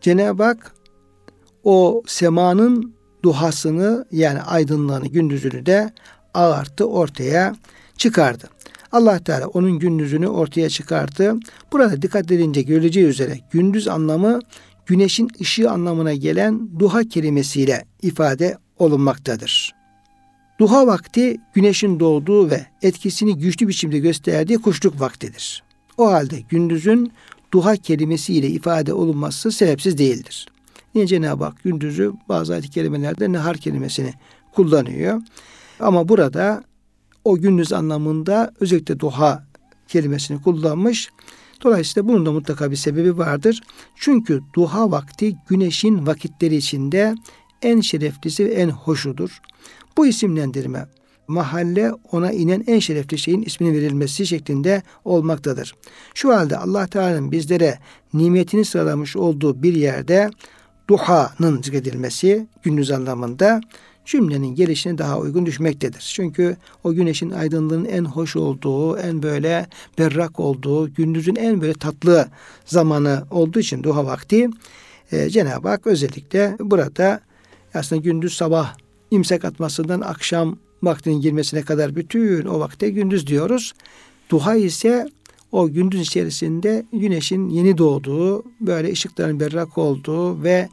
Cenab-ı 0.00 0.42
Hak 0.42 0.74
o 1.64 2.02
semanın 2.06 2.94
duhasını 3.22 4.06
yani 4.12 4.42
aydınlığını, 4.42 5.06
gündüzünü 5.06 5.66
de 5.66 5.92
ağarttı, 6.34 6.88
ortaya 6.88 7.56
çıkardı. 7.96 8.48
Allah 8.92 9.18
Teala 9.18 9.46
onun 9.46 9.78
gündüzünü 9.78 10.28
ortaya 10.28 10.68
çıkarttı. 10.68 11.34
Burada 11.72 12.02
dikkat 12.02 12.32
edince 12.32 12.62
görüleceği 12.62 13.06
üzere 13.06 13.38
gündüz 13.50 13.88
anlamı 13.88 14.40
güneşin 14.86 15.30
ışığı 15.40 15.70
anlamına 15.70 16.14
gelen 16.14 16.68
duha 16.78 17.04
kelimesiyle 17.04 17.84
ifade 18.02 18.58
olunmaktadır. 18.78 19.77
Duha 20.58 20.86
vakti 20.86 21.40
güneşin 21.54 22.00
doğduğu 22.00 22.50
ve 22.50 22.66
etkisini 22.82 23.38
güçlü 23.38 23.68
biçimde 23.68 23.98
gösterdiği 23.98 24.58
kuşluk 24.58 25.00
vaktidir. 25.00 25.62
O 25.96 26.12
halde 26.12 26.40
gündüzün 26.48 27.12
duha 27.52 27.76
kelimesiyle 27.76 28.48
ifade 28.48 28.92
olunması 28.92 29.52
sebepsiz 29.52 29.98
değildir. 29.98 30.46
Niye 30.94 31.06
Cenab-ı 31.06 31.44
Hak 31.44 31.62
gündüzü 31.64 32.12
bazı 32.28 32.52
ayet 32.52 32.70
kelimelerde 32.70 33.32
nehar 33.32 33.56
kelimesini 33.56 34.14
kullanıyor. 34.52 35.22
Ama 35.80 36.08
burada 36.08 36.64
o 37.24 37.36
gündüz 37.36 37.72
anlamında 37.72 38.52
özellikle 38.60 39.00
duha 39.00 39.46
kelimesini 39.88 40.42
kullanmış. 40.42 41.10
Dolayısıyla 41.64 42.08
bunun 42.08 42.26
da 42.26 42.32
mutlaka 42.32 42.70
bir 42.70 42.76
sebebi 42.76 43.18
vardır. 43.18 43.62
Çünkü 43.96 44.42
duha 44.54 44.90
vakti 44.90 45.36
güneşin 45.48 46.06
vakitleri 46.06 46.56
içinde 46.56 47.14
en 47.62 47.80
şereflisi 47.80 48.46
ve 48.46 48.50
en 48.50 48.70
hoşudur. 48.70 49.40
Bu 49.98 50.06
isimlendirme 50.06 50.86
mahalle 51.28 51.92
ona 52.12 52.32
inen 52.32 52.64
en 52.66 52.78
şerefli 52.78 53.18
şeyin 53.18 53.42
ismini 53.42 53.72
verilmesi 53.72 54.26
şeklinde 54.26 54.82
olmaktadır. 55.04 55.74
Şu 56.14 56.34
halde 56.34 56.56
Allah 56.56 56.86
Teala'nın 56.86 57.32
bizlere 57.32 57.78
nimetini 58.14 58.64
sıralamış 58.64 59.16
olduğu 59.16 59.62
bir 59.62 59.74
yerde 59.74 60.30
duhanın 60.88 61.62
zikredilmesi 61.62 62.46
gündüz 62.62 62.90
anlamında 62.90 63.60
cümlenin 64.04 64.54
gelişine 64.54 64.98
daha 64.98 65.18
uygun 65.18 65.46
düşmektedir. 65.46 66.12
Çünkü 66.14 66.56
o 66.84 66.92
güneşin 66.92 67.30
aydınlığının 67.30 67.84
en 67.84 68.04
hoş 68.04 68.36
olduğu, 68.36 68.98
en 68.98 69.22
böyle 69.22 69.66
berrak 69.98 70.40
olduğu, 70.40 70.94
gündüzün 70.94 71.36
en 71.36 71.60
böyle 71.60 71.74
tatlı 71.74 72.28
zamanı 72.64 73.24
olduğu 73.30 73.58
için 73.58 73.82
duha 73.82 74.06
vakti 74.06 74.48
e, 75.12 75.30
Cenab-ı 75.30 75.68
Hak 75.68 75.86
özellikle 75.86 76.56
burada 76.60 77.20
aslında 77.74 78.02
gündüz 78.02 78.36
sabah 78.36 78.74
imsak 79.10 79.44
atmasından 79.44 80.00
akşam 80.00 80.56
vaktinin 80.82 81.20
girmesine 81.20 81.62
kadar 81.62 81.96
bütün 81.96 82.44
o 82.44 82.60
vakte 82.60 82.90
gündüz 82.90 83.26
diyoruz. 83.26 83.74
Duha 84.30 84.56
ise 84.56 85.08
o 85.52 85.68
gündüz 85.68 86.00
içerisinde 86.00 86.86
güneşin 86.92 87.48
yeni 87.48 87.78
doğduğu, 87.78 88.44
böyle 88.60 88.92
ışıkların 88.92 89.40
berrak 89.40 89.78
olduğu 89.78 90.42
ve 90.42 90.68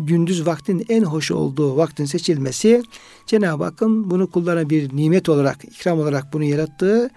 gündüz 0.00 0.46
vaktin 0.46 0.86
en 0.88 1.02
hoş 1.02 1.30
olduğu 1.30 1.76
vaktin 1.76 2.04
seçilmesi 2.04 2.82
Cenab-ı 3.26 3.64
Hakk'ın 3.64 4.10
bunu 4.10 4.30
kullarına 4.30 4.70
bir 4.70 4.96
nimet 4.96 5.28
olarak, 5.28 5.64
ikram 5.64 6.00
olarak 6.00 6.32
bunu 6.32 6.44
yarattığı 6.44 7.10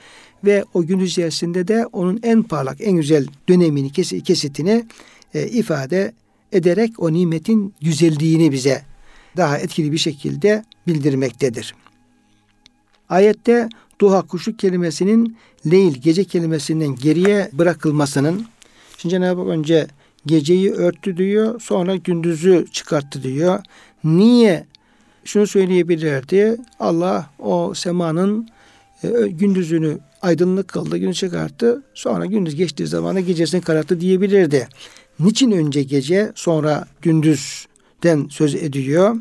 ve 0.46 0.66
o 0.74 0.84
gündüz 0.84 1.10
içerisinde 1.12 1.68
de 1.68 1.86
onun 1.86 2.20
en 2.24 2.44
parlak, 2.44 2.78
en 2.80 2.96
güzel 2.96 3.28
dönemini, 3.50 3.92
kesitini 4.24 4.86
e, 5.34 5.48
ifade 5.48 6.14
ederek 6.52 7.00
o 7.00 7.14
nimetin 7.14 7.74
güzelliğini 7.82 8.52
bize 8.52 8.90
daha 9.38 9.58
etkili 9.58 9.91
bir 9.91 9.98
şekilde 9.98 10.65
bildirmektedir. 10.88 11.76
Ayette 13.10 13.70
duha 14.02 14.22
kuşluk 14.22 14.60
kelimesinin 14.60 15.38
leyl 15.72 15.94
gece 15.94 16.24
kelimesinden 16.24 16.96
geriye 16.96 17.50
bırakılmasının 17.54 18.46
şimdi 18.98 19.12
Cenab-ı 19.15 19.41
Hak 19.41 19.50
önce 19.50 19.88
geceyi 20.26 20.72
örttü 20.72 21.17
diyor 21.17 21.62
sonra 21.62 21.96
gündüzü 21.96 22.65
çıkarttı 22.72 23.24
diyor. 23.24 23.60
Niye? 24.04 24.65
Şunu 25.26 25.48
söyleyebilirdi. 25.48 26.58
Allah 26.80 27.30
o 27.39 27.74
semanın 27.74 28.48
e, 29.04 29.08
gündüzünü 29.28 29.98
aydınlık 30.22 30.67
kıldı, 30.67 30.98
gün 30.98 31.12
çıkarttı. 31.12 31.84
Sonra 31.94 32.26
gündüz 32.26 32.56
geçtiği 32.56 32.88
zaman 32.88 33.15
da 33.15 33.20
gecesini 33.20 33.62
kararttı 33.62 34.02
diyebilirdi. 34.02 34.67
Niçin 35.20 35.52
önce 35.52 35.84
gece 35.84 36.32
sonra 36.36 36.88
gündüzden 38.02 38.30
söz 38.30 38.56
ediyor? 38.56 39.18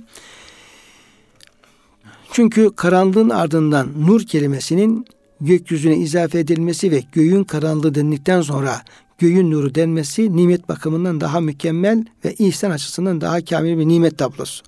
Çünkü 2.33 2.71
karanlığın 2.77 3.31
ardından 3.31 3.89
nur 4.07 4.23
kelimesinin 4.23 5.07
gökyüzüne 5.41 5.97
izafe 5.97 6.39
edilmesi 6.39 6.91
ve 6.91 7.03
göğün 7.13 7.45
karanlığı 7.45 7.95
denildikten 7.95 8.43
sonra 8.43 8.83
göğün 9.19 9.51
nuru 9.51 9.75
denmesi 9.75 10.37
nimet 10.37 10.69
bakımından 10.69 11.21
daha 11.21 11.41
mükemmel 11.41 12.05
ve 12.25 12.35
ihsan 12.35 12.71
açısından 12.71 13.21
daha 13.21 13.45
kamil 13.45 13.79
bir 13.79 13.89
nimet 13.89 14.19
tablosu. 14.19 14.65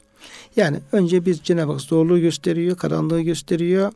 Yani 0.57 0.81
önce 0.93 1.27
bir 1.27 1.35
Cenab-ı 1.35 1.73
Hak 1.73 1.81
zorluğu 1.81 2.21
gösteriyor, 2.21 2.77
karanlığı 2.77 3.21
gösteriyor. 3.21 3.93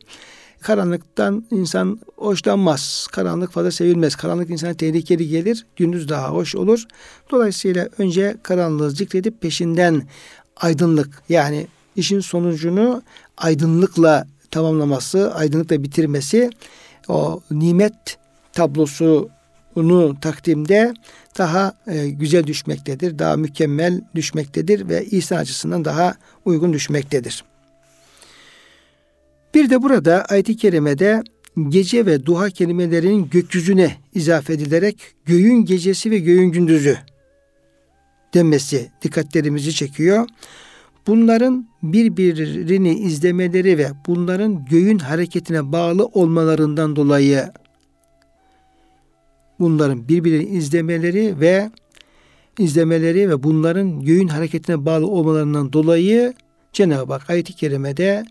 Karanlıktan 0.61 1.43
insan 1.51 1.99
hoşlanmaz. 2.15 3.07
Karanlık 3.11 3.51
fazla 3.51 3.71
sevilmez. 3.71 4.15
Karanlık 4.15 4.49
insana 4.49 4.73
tehlikeli 4.73 5.27
gelir. 5.27 5.65
Gündüz 5.75 6.09
daha 6.09 6.29
hoş 6.29 6.55
olur. 6.55 6.83
Dolayısıyla 7.31 7.89
önce 7.97 8.37
karanlığı 8.43 8.91
zikredip 8.91 9.41
peşinden 9.41 10.03
aydınlık 10.57 11.23
yani 11.29 11.67
işin 11.95 12.19
sonucunu 12.19 13.01
aydınlıkla 13.37 14.27
tamamlaması, 14.51 15.33
aydınlıkla 15.35 15.83
bitirmesi 15.83 16.49
o 17.07 17.41
nimet 17.51 18.17
tablosunu 18.53 20.19
takdimde 20.21 20.93
daha 21.37 21.73
e, 21.87 22.09
güzel 22.09 22.47
düşmektedir, 22.47 23.19
daha 23.19 23.35
mükemmel 23.35 24.01
düşmektedir 24.15 24.89
ve 24.89 25.05
İsa 25.05 25.35
açısından 25.35 25.85
daha 25.85 26.15
uygun 26.45 26.73
düşmektedir. 26.73 27.43
Bir 29.53 29.69
de 29.69 29.81
burada 29.81 30.25
ayet-i 30.25 30.57
kerimede 30.57 31.23
gece 31.69 32.05
ve 32.05 32.25
duha 32.25 32.49
kelimelerinin 32.49 33.29
gökyüzüne 33.29 33.97
izafe 34.13 34.53
edilerek 34.53 34.97
göğün 35.25 35.65
gecesi 35.65 36.11
ve 36.11 36.19
göğün 36.19 36.51
gündüzü 36.51 36.97
denmesi 38.33 38.91
dikkatlerimizi 39.01 39.73
çekiyor. 39.73 40.27
Bunların 41.07 41.67
birbirini 41.83 42.99
izlemeleri 42.99 43.77
ve 43.77 43.91
bunların 44.07 44.65
göğün 44.65 44.99
hareketine 44.99 45.71
bağlı 45.71 46.05
olmalarından 46.05 46.95
dolayı 46.95 47.51
bunların 49.59 50.09
birbirini 50.09 50.49
izlemeleri 50.49 51.39
ve 51.39 51.71
izlemeleri 52.59 53.29
ve 53.29 53.43
bunların 53.43 54.01
göğün 54.01 54.27
hareketine 54.27 54.85
bağlı 54.85 55.07
olmalarından 55.07 55.73
dolayı 55.73 56.33
Cenab-ı 56.73 57.13
Hak 57.13 57.29
ayet-i 57.29 57.53
kerimede 57.53 58.25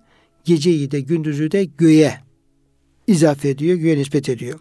geceyi 0.47 0.91
de 0.91 1.01
gündüzü 1.01 1.51
de 1.51 1.65
göğe 1.65 2.15
izafe 3.07 3.49
ediyor, 3.49 3.77
göğe 3.77 3.97
nispet 3.97 4.29
ediyor. 4.29 4.61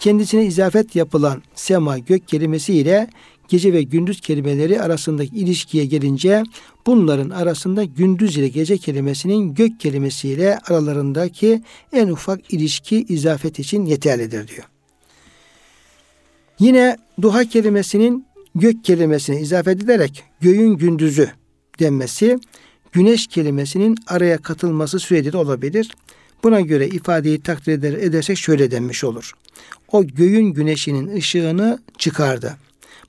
Kendisine 0.00 0.46
izafet 0.46 0.96
yapılan 0.96 1.42
sema 1.54 1.98
gök 1.98 2.28
kelimesi 2.28 2.74
ile 2.74 3.08
gece 3.48 3.72
ve 3.72 3.82
gündüz 3.82 4.20
kelimeleri 4.20 4.82
arasındaki 4.82 5.36
ilişkiye 5.36 5.84
gelince 5.84 6.42
bunların 6.86 7.30
arasında 7.30 7.84
gündüz 7.84 8.36
ile 8.36 8.48
gece 8.48 8.78
kelimesinin 8.78 9.54
gök 9.54 9.80
kelimesiyle 9.80 10.58
aralarındaki 10.58 11.62
en 11.92 12.08
ufak 12.08 12.52
ilişki 12.52 13.04
izafet 13.08 13.58
için 13.58 13.84
yeterlidir 13.86 14.48
diyor. 14.48 14.64
Yine 16.58 16.96
duha 17.22 17.44
kelimesinin 17.44 18.26
gök 18.54 18.84
kelimesine 18.84 19.40
izafet 19.40 19.76
edilerek 19.76 20.22
göğün 20.40 20.76
gündüzü 20.76 21.30
denmesi 21.80 22.38
güneş 22.94 23.26
kelimesinin 23.26 23.96
araya 24.06 24.38
katılması 24.38 25.00
süreci 25.00 25.32
de 25.32 25.36
olabilir. 25.36 25.90
Buna 26.44 26.60
göre 26.60 26.88
ifadeyi 26.88 27.40
takdir 27.40 27.72
eder, 27.72 27.92
edersek 27.92 28.38
şöyle 28.38 28.70
denmiş 28.70 29.04
olur. 29.04 29.32
O 29.92 30.04
göğün 30.04 30.46
güneşinin 30.46 31.16
ışığını 31.16 31.78
çıkardı. 31.98 32.56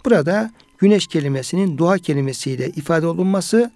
Burada 0.06 0.52
güneş 0.78 1.08
kelimesinin 1.08 1.78
duha 1.78 1.98
kelimesiyle 1.98 2.69
ifade 2.69 3.08
olunması 3.08 3.71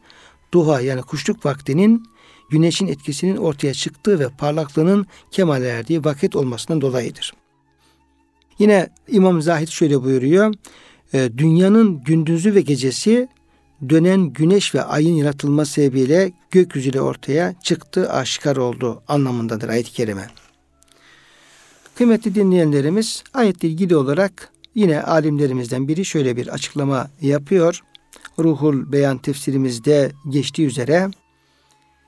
duha 0.53 0.81
yani 0.81 1.01
kuşluk 1.01 1.45
vaktinin 1.45 2.05
güneşin 2.49 2.87
etkisinin 2.87 3.37
ortaya 3.37 3.73
çıktığı 3.73 4.19
ve 4.19 4.29
parlaklığının 4.37 5.05
kemal 5.31 5.63
erdiği 5.63 6.05
vakit 6.05 6.35
olmasından 6.35 6.81
dolayıdır. 6.81 7.33
Yine 8.59 8.89
İmam 9.07 9.41
Zahid 9.41 9.67
şöyle 9.67 10.03
buyuruyor. 10.03 10.53
E, 11.13 11.29
dünyanın 11.37 12.03
gündüzü 12.03 12.55
ve 12.55 12.61
gecesi 12.61 13.27
dönen 13.89 14.33
güneş 14.33 14.75
ve 14.75 14.83
ayın 14.83 15.13
yaratılması 15.13 15.71
sebebiyle 15.71 16.31
gökyüzüyle 16.51 17.01
ortaya 17.01 17.53
çıktı, 17.63 18.11
aşikar 18.11 18.57
oldu 18.57 19.03
anlamındadır 19.07 19.69
ayet-i 19.69 19.91
kerime. 19.91 20.27
Kıymetli 21.95 22.35
dinleyenlerimiz 22.35 23.23
ayetle 23.33 23.67
ilgili 23.67 23.95
olarak 23.95 24.51
yine 24.75 25.01
alimlerimizden 25.01 25.87
biri 25.87 26.05
şöyle 26.05 26.35
bir 26.35 26.47
açıklama 26.47 27.09
yapıyor. 27.21 27.81
Ruhul 28.39 28.91
Beyan 28.91 29.17
tefsirimizde 29.17 30.11
geçtiği 30.29 30.67
üzere 30.67 31.09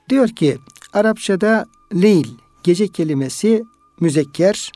diyor 0.08 0.28
ki 0.28 0.58
Arapçada 0.92 1.66
leyl 1.94 2.26
gece 2.62 2.88
kelimesi 2.88 3.64
müzekker, 4.00 4.72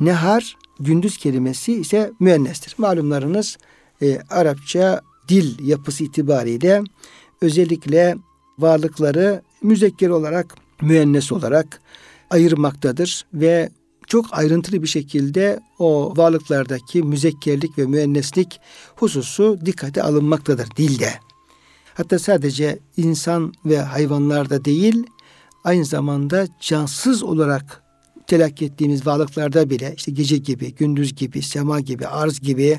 nehar 0.00 0.56
gündüz 0.80 1.16
kelimesi 1.16 1.72
ise 1.72 2.12
müennestir. 2.20 2.74
Malumlarınız 2.78 3.58
e, 4.02 4.20
Arapça 4.30 5.00
dil 5.30 5.68
yapısı 5.68 6.04
itibariyle 6.04 6.82
özellikle 7.40 8.16
varlıkları 8.58 9.42
müzekker 9.62 10.08
olarak, 10.08 10.56
müennes 10.82 11.32
olarak 11.32 11.80
ayırmaktadır 12.30 13.26
ve 13.34 13.70
çok 14.06 14.26
ayrıntılı 14.30 14.82
bir 14.82 14.88
şekilde 14.88 15.60
o 15.78 16.16
varlıklardaki 16.16 17.02
müzekkerlik 17.02 17.78
ve 17.78 17.86
müenneslik 17.86 18.60
hususu 18.96 19.58
dikkate 19.66 20.02
alınmaktadır 20.02 20.68
dilde. 20.76 21.10
Hatta 21.94 22.18
sadece 22.18 22.78
insan 22.96 23.52
ve 23.64 23.78
hayvanlarda 23.80 24.64
değil, 24.64 25.06
aynı 25.64 25.84
zamanda 25.84 26.46
cansız 26.60 27.22
olarak 27.22 27.82
telakki 28.30 28.64
ettiğimiz 28.64 29.06
varlıklarda 29.06 29.70
bile 29.70 29.94
işte 29.96 30.12
gece 30.12 30.36
gibi, 30.36 30.74
gündüz 30.74 31.14
gibi, 31.14 31.42
sema 31.42 31.80
gibi, 31.80 32.06
arz 32.06 32.40
gibi, 32.40 32.78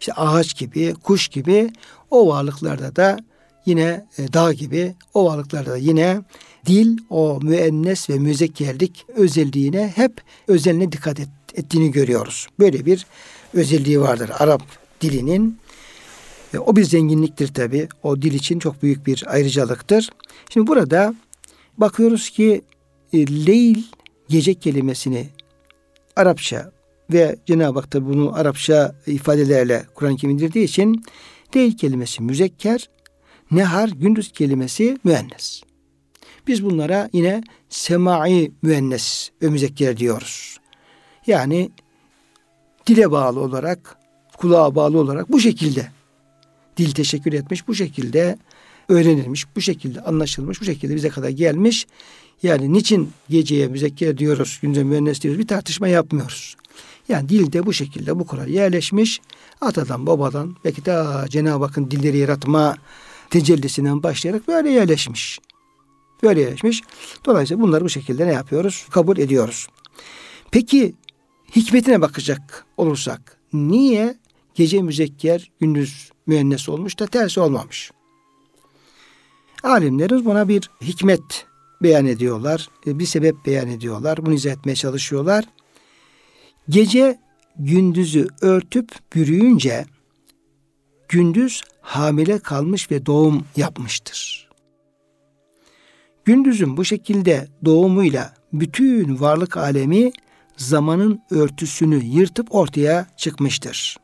işte 0.00 0.12
ağaç 0.12 0.56
gibi, 0.56 0.94
kuş 1.02 1.28
gibi 1.28 1.70
o 2.10 2.28
varlıklarda 2.28 2.96
da 2.96 3.16
yine 3.66 4.06
e, 4.18 4.32
dağ 4.32 4.52
gibi 4.52 4.94
o 5.14 5.24
varlıklarda 5.24 5.70
da 5.70 5.76
yine 5.76 6.20
dil 6.66 6.98
o 7.10 7.40
müennes 7.42 8.10
ve 8.10 8.18
müzekkerlik 8.18 9.06
özelliğine 9.14 9.92
hep 9.94 10.22
özeline 10.48 10.92
dikkat 10.92 11.20
et, 11.20 11.28
ettiğini 11.54 11.90
görüyoruz. 11.90 12.48
Böyle 12.58 12.86
bir 12.86 13.06
özelliği 13.54 14.00
vardır 14.00 14.30
Arap 14.38 14.62
dilinin. 15.00 15.58
E, 16.54 16.58
o 16.58 16.76
bir 16.76 16.84
zenginliktir 16.84 17.54
tabi. 17.54 17.88
O 18.02 18.22
dil 18.22 18.32
için 18.32 18.58
çok 18.58 18.82
büyük 18.82 19.06
bir 19.06 19.24
ayrıcalıktır. 19.26 20.10
Şimdi 20.50 20.66
burada 20.66 21.14
bakıyoruz 21.78 22.30
ki 22.30 22.62
e, 23.12 23.46
leyl 23.46 23.82
gece 24.32 24.54
kelimesini 24.54 25.28
Arapça 26.16 26.72
ve 27.12 27.36
Cenab-ı 27.46 27.78
Hak 27.78 27.92
da 27.92 28.06
bunu 28.06 28.36
Arapça 28.36 28.94
ifadelerle 29.06 29.86
Kur'an-ı 29.94 30.16
Kerim 30.16 30.34
indirdiği 30.34 30.64
için 30.64 31.04
değil 31.54 31.76
kelimesi 31.76 32.22
müzekker, 32.22 32.88
nehar 33.50 33.88
gündüz 33.88 34.32
kelimesi 34.32 34.98
müennes. 35.04 35.62
Biz 36.46 36.64
bunlara 36.64 37.10
yine 37.12 37.42
semai 37.68 38.52
müennes 38.62 39.30
ve 39.42 39.48
müzekker 39.48 39.96
diyoruz. 39.96 40.58
Yani 41.26 41.70
dile 42.86 43.10
bağlı 43.10 43.40
olarak, 43.40 43.96
kulağa 44.38 44.74
bağlı 44.74 44.98
olarak 44.98 45.32
bu 45.32 45.40
şekilde 45.40 45.88
dil 46.76 46.92
teşekkür 46.92 47.32
etmiş, 47.32 47.68
bu 47.68 47.74
şekilde 47.74 48.38
öğrenilmiş, 48.88 49.56
bu 49.56 49.60
şekilde 49.60 50.00
anlaşılmış, 50.00 50.60
bu 50.60 50.64
şekilde 50.64 50.94
bize 50.94 51.08
kadar 51.08 51.28
gelmiş. 51.28 51.86
Yani 52.42 52.72
niçin 52.72 53.10
geceye 53.30 53.68
müzekker 53.68 54.18
diyoruz, 54.18 54.58
gündüze 54.62 54.84
müennes 54.84 55.22
diyoruz 55.22 55.40
bir 55.40 55.46
tartışma 55.46 55.88
yapmıyoruz. 55.88 56.56
Yani 57.08 57.28
dilde 57.28 57.66
bu 57.66 57.72
şekilde 57.72 58.18
bu 58.18 58.26
kural 58.26 58.48
yerleşmiş. 58.48 59.20
Atadan 59.60 60.06
babadan 60.06 60.56
belki 60.64 60.84
de 60.84 61.04
Cenab-ı 61.28 61.64
Hakk'ın 61.64 61.90
dilleri 61.90 62.18
yaratma 62.18 62.76
tecellisinden 63.30 64.02
başlayarak 64.02 64.48
böyle 64.48 64.70
yerleşmiş. 64.70 65.40
Böyle 66.22 66.40
yerleşmiş. 66.40 66.82
Dolayısıyla 67.24 67.62
bunları 67.62 67.84
bu 67.84 67.88
şekilde 67.88 68.26
ne 68.26 68.32
yapıyoruz? 68.32 68.86
Kabul 68.90 69.18
ediyoruz. 69.18 69.66
Peki 70.50 70.94
hikmetine 71.56 72.00
bakacak 72.00 72.66
olursak 72.76 73.36
niye 73.52 74.18
gece 74.54 74.82
müzekker 74.82 75.50
gündüz 75.60 76.10
müennes 76.26 76.68
olmuş 76.68 76.98
da 76.98 77.06
tersi 77.06 77.40
olmamış? 77.40 77.90
Alimlerimiz 79.62 80.24
buna 80.24 80.48
bir 80.48 80.70
hikmet 80.82 81.46
beyan 81.82 82.06
ediyorlar. 82.06 82.68
E, 82.86 82.98
bir 82.98 83.06
sebep 83.06 83.46
beyan 83.46 83.68
ediyorlar. 83.68 84.26
Bunu 84.26 84.34
izah 84.34 84.52
etmeye 84.52 84.74
çalışıyorlar. 84.74 85.44
Gece 86.68 87.18
gündüzü 87.58 88.28
örtüp 88.40 89.14
bürüyünce 89.14 89.84
gündüz 91.08 91.62
hamile 91.80 92.38
kalmış 92.38 92.90
ve 92.90 93.06
doğum 93.06 93.44
yapmıştır. 93.56 94.48
Gündüzün 96.24 96.76
bu 96.76 96.84
şekilde 96.84 97.48
doğumuyla 97.64 98.34
bütün 98.52 99.20
varlık 99.20 99.56
alemi 99.56 100.12
zamanın 100.56 101.22
örtüsünü 101.30 102.04
yırtıp 102.04 102.54
ortaya 102.54 103.06
çıkmıştır. 103.16 103.96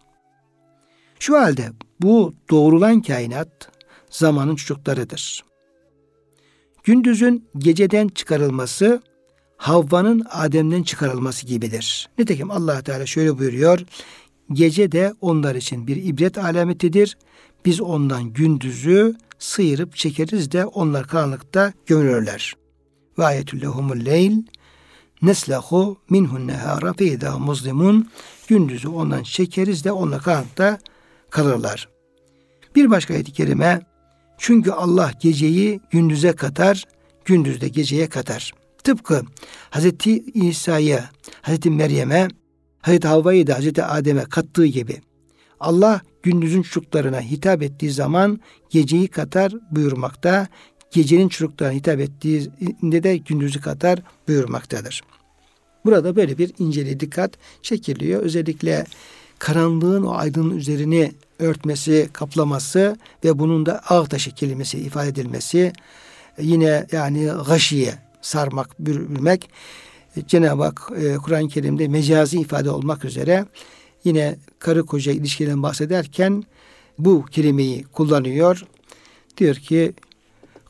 Şu 1.18 1.38
halde 1.38 1.72
bu 2.00 2.34
doğrulan 2.50 3.02
kainat 3.02 3.70
zamanın 4.10 4.56
çocuklarıdır. 4.56 5.47
Gündüzün 6.88 7.48
geceden 7.59 8.09
çıkarılması 8.09 9.03
Havva'nın 9.57 10.27
Adem'den 10.31 10.83
çıkarılması 10.83 11.46
gibidir. 11.46 12.09
Nitekim 12.18 12.51
allah 12.51 12.83
Teala 12.83 13.07
şöyle 13.07 13.38
buyuruyor. 13.38 13.81
Gece 14.53 14.92
de 14.92 15.14
onlar 15.21 15.54
için 15.54 15.87
bir 15.87 15.96
ibret 15.96 16.38
alametidir. 16.38 17.19
Biz 17.65 17.81
ondan 17.81 18.33
gündüzü 18.33 19.17
sıyırıp 19.38 19.96
çekeriz 19.96 20.52
de 20.52 20.65
onlar 20.65 21.06
karanlıkta 21.06 21.73
gömülürler. 21.87 22.54
Ve 23.19 23.25
ayetül 23.25 23.60
lehumul 23.60 24.04
leyl 24.04 24.42
neslehu 25.23 25.96
minhun 26.10 26.46
nehara 26.46 26.92
feyda 26.92 27.38
muzlimun 27.38 28.10
gündüzü 28.46 28.88
ondan 28.88 29.23
çekeriz 29.23 29.85
de 29.85 29.92
onlar 29.92 30.23
karanlıkta 30.23 30.79
kalırlar. 31.31 31.88
Bir 32.77 32.90
başka 32.90 33.15
ayet-i 33.15 33.33
kerime 33.33 33.81
çünkü 34.38 34.70
Allah 34.70 35.12
geceyi 35.20 35.80
gündüze 35.90 36.32
katar, 36.32 36.84
gündüz 37.24 37.60
de 37.60 37.68
geceye 37.68 38.08
katar. 38.08 38.52
Tıpkı 38.84 39.22
Hz. 39.70 40.06
İsa'ya, 40.34 41.10
Hz. 41.42 41.66
Meryem'e, 41.66 42.28
Hazreti 42.82 43.08
Havva'yı 43.08 43.46
da 43.46 43.54
Hazreti 43.54 43.84
Adem'e 43.84 44.24
kattığı 44.24 44.66
gibi 44.66 45.00
Allah 45.60 46.00
gündüzün 46.22 46.62
çocuklarına 46.62 47.20
hitap 47.20 47.62
ettiği 47.62 47.90
zaman 47.90 48.40
geceyi 48.70 49.08
katar 49.08 49.52
buyurmakta. 49.70 50.46
Gecenin 50.90 51.28
çocuklarına 51.28 51.74
hitap 51.74 52.00
ettiğinde 52.00 53.02
de 53.02 53.16
gündüzü 53.16 53.60
katar 53.60 54.02
buyurmaktadır. 54.28 55.02
Burada 55.84 56.16
böyle 56.16 56.38
bir 56.38 56.52
inceliğe 56.58 57.00
dikkat 57.00 57.32
çekiliyor. 57.62 58.22
Özellikle 58.22 58.84
karanlığın 59.38 60.02
o 60.02 60.14
aydının 60.14 60.56
üzerini 60.56 61.12
örtmesi, 61.38 62.08
kaplaması 62.12 62.96
ve 63.24 63.38
bunun 63.38 63.66
da 63.66 63.80
ağ 63.88 64.04
taşı 64.04 64.34
kelimesi 64.34 64.78
ifade 64.78 65.08
edilmesi 65.08 65.72
yine 66.38 66.86
yani 66.92 67.30
gaşiye 67.46 67.94
sarmak, 68.20 68.80
bürümek 68.80 69.50
Cenab-ı 70.26 70.62
Hak 70.62 70.92
e, 70.96 71.16
Kur'an-ı 71.16 71.48
Kerim'de 71.48 71.88
mecazi 71.88 72.40
ifade 72.40 72.70
olmak 72.70 73.04
üzere 73.04 73.46
yine 74.04 74.36
karı 74.58 74.86
koca 74.86 75.12
ilişkiden 75.12 75.62
bahsederken 75.62 76.44
bu 76.98 77.24
kelimeyi 77.24 77.82
kullanıyor. 77.82 78.64
Diyor 79.36 79.54
ki 79.54 79.92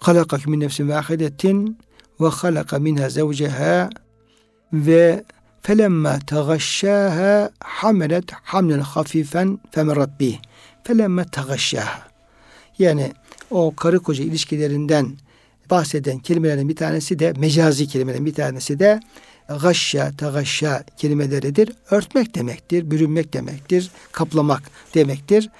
halakak 0.00 0.46
min 0.46 0.60
nefsin 0.60 0.88
vahidetin 0.88 1.78
ve 2.20 2.26
halaka 2.26 2.78
minha 2.78 3.08
zevceha 3.08 3.90
ve 4.72 5.24
felemma 5.62 6.18
tagaşşaha 6.26 7.50
hamelet 7.61 8.32
hamlen 8.32 8.80
hafifen 8.80 9.59
femerat 9.70 10.20
bih 10.20 10.38
felemma 10.84 11.24
tagaşşaha 11.24 12.09
yani 12.78 13.12
o 13.50 13.74
karı 13.76 13.98
koca 13.98 14.24
ilişkilerinden 14.24 15.16
bahseden 15.70 16.18
kelimelerden 16.18 16.68
bir 16.68 16.76
tanesi 16.76 17.18
de 17.18 17.32
mecazi 17.32 17.88
kelimelerin 17.88 18.26
bir 18.26 18.34
tanesi 18.34 18.78
de 18.78 19.00
gaşşa, 19.62 20.12
tagaşşa 20.16 20.84
kelimeleridir. 20.96 21.72
Örtmek 21.90 22.34
demektir, 22.34 22.90
bürünmek 22.90 23.32
demektir, 23.32 23.90
kaplamak 24.12 24.62
demektir. 24.94 25.50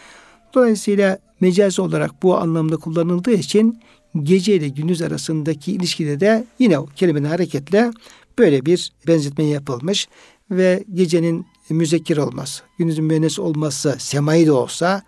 Dolayısıyla 0.55 1.19
mecaz 1.41 1.79
olarak 1.79 2.23
bu 2.23 2.37
anlamda 2.37 2.77
kullanıldığı 2.77 3.35
için 3.35 3.81
gece 4.23 4.55
ile 4.55 4.69
gündüz 4.69 5.03
arasındaki 5.03 5.73
ilişkide 5.73 6.21
de 6.21 6.45
yine 6.59 6.79
o 6.79 6.87
kelimenin 6.87 7.29
hareketle 7.29 7.91
böyle 8.39 8.67
bir 8.67 8.93
benzetme 9.07 9.45
yapılmış 9.45 10.09
ve 10.51 10.85
gecenin 10.95 11.47
müzekir 11.71 12.17
olması, 12.17 12.63
gündüzün 12.79 13.05
müennes 13.05 13.39
olması 13.39 13.97
semai 13.99 14.47
de 14.47 14.53
olsa 14.53 15.03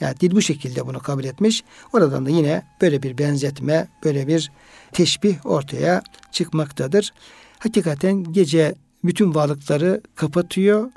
yani 0.00 0.20
dil 0.20 0.30
bu 0.30 0.42
şekilde 0.42 0.86
bunu 0.86 1.00
kabul 1.00 1.24
etmiş. 1.24 1.64
Oradan 1.92 2.26
da 2.26 2.30
yine 2.30 2.62
böyle 2.80 3.02
bir 3.02 3.18
benzetme, 3.18 3.88
böyle 4.04 4.26
bir 4.26 4.52
teşbih 4.92 5.46
ortaya 5.46 6.02
çıkmaktadır. 6.32 7.12
Hakikaten 7.58 8.32
gece 8.32 8.74
bütün 9.04 9.34
varlıkları 9.34 10.00
kapatıyor. 10.14 10.90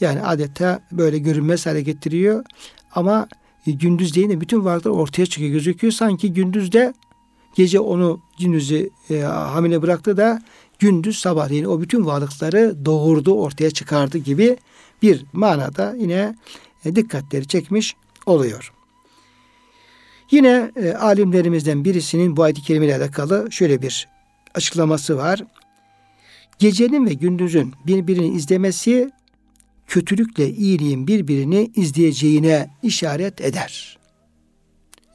Yani 0.00 0.22
adeta 0.22 0.80
böyle 0.92 1.18
görünmez 1.18 1.66
hale 1.66 1.80
getiriyor. 1.80 2.44
Ama 2.94 3.28
gündüz 3.66 4.14
değil 4.14 4.28
de 4.28 4.40
bütün 4.40 4.64
varlıklar 4.64 4.90
ortaya 4.90 5.26
çıkıyor, 5.26 5.50
gözüküyor. 5.50 5.92
Sanki 5.92 6.32
gündüzde 6.32 6.94
gece 7.54 7.80
onu 7.80 8.20
gündüzü 8.40 8.90
e, 9.10 9.20
hamile 9.20 9.82
bıraktı 9.82 10.16
da 10.16 10.42
gündüz 10.84 11.18
sabahleyin 11.18 11.64
o 11.64 11.80
bütün 11.80 12.06
varlıkları 12.06 12.84
doğurdu, 12.84 13.34
ortaya 13.34 13.70
çıkardı 13.70 14.18
gibi 14.18 14.56
bir 15.02 15.24
manada 15.32 15.94
yine 15.98 16.34
e, 16.84 16.96
dikkatleri 16.96 17.46
çekmiş 17.48 17.96
oluyor. 18.26 18.72
Yine 20.30 20.72
e, 20.76 20.92
alimlerimizden 20.92 21.84
birisinin 21.84 22.36
bu 22.36 22.42
ayet-i 22.42 22.62
kerimeyle 22.62 22.96
alakalı 22.96 23.52
şöyle 23.52 23.82
bir 23.82 24.08
açıklaması 24.54 25.16
var. 25.16 25.44
Gecenin 26.58 27.06
ve 27.06 27.14
gündüzün 27.14 27.74
birbirini 27.86 28.28
izlemesi 28.28 29.10
kötülükle 29.86 30.50
iyiliğin 30.50 31.06
birbirini 31.06 31.70
izleyeceğine 31.76 32.70
işaret 32.82 33.40
eder. 33.40 33.98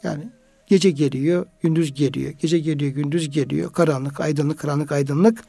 Yani 0.03 0.29
gece 0.69 0.91
geliyor, 0.91 1.45
gündüz 1.61 1.93
geliyor, 1.93 2.31
gece 2.31 2.59
geliyor, 2.59 2.91
gündüz 2.91 3.29
geliyor, 3.29 3.73
karanlık, 3.73 4.21
aydınlık, 4.21 4.59
karanlık, 4.59 4.91
aydınlık. 4.91 5.43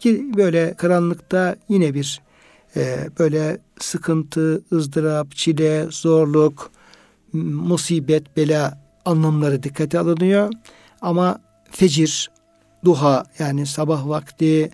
Ki 0.00 0.30
böyle 0.36 0.74
karanlıkta 0.74 1.56
yine 1.68 1.94
bir 1.94 2.22
e, 2.76 3.08
böyle 3.18 3.58
sıkıntı, 3.80 4.62
ızdırap, 4.72 5.36
çile, 5.36 5.86
zorluk, 5.90 6.70
musibet, 7.32 8.36
bela 8.36 8.78
anlamları 9.04 9.62
dikkate 9.62 9.98
alınıyor. 9.98 10.52
Ama 11.00 11.40
fecir, 11.70 12.30
duha 12.84 13.24
yani 13.38 13.66
sabah 13.66 14.08
vakti, 14.08 14.70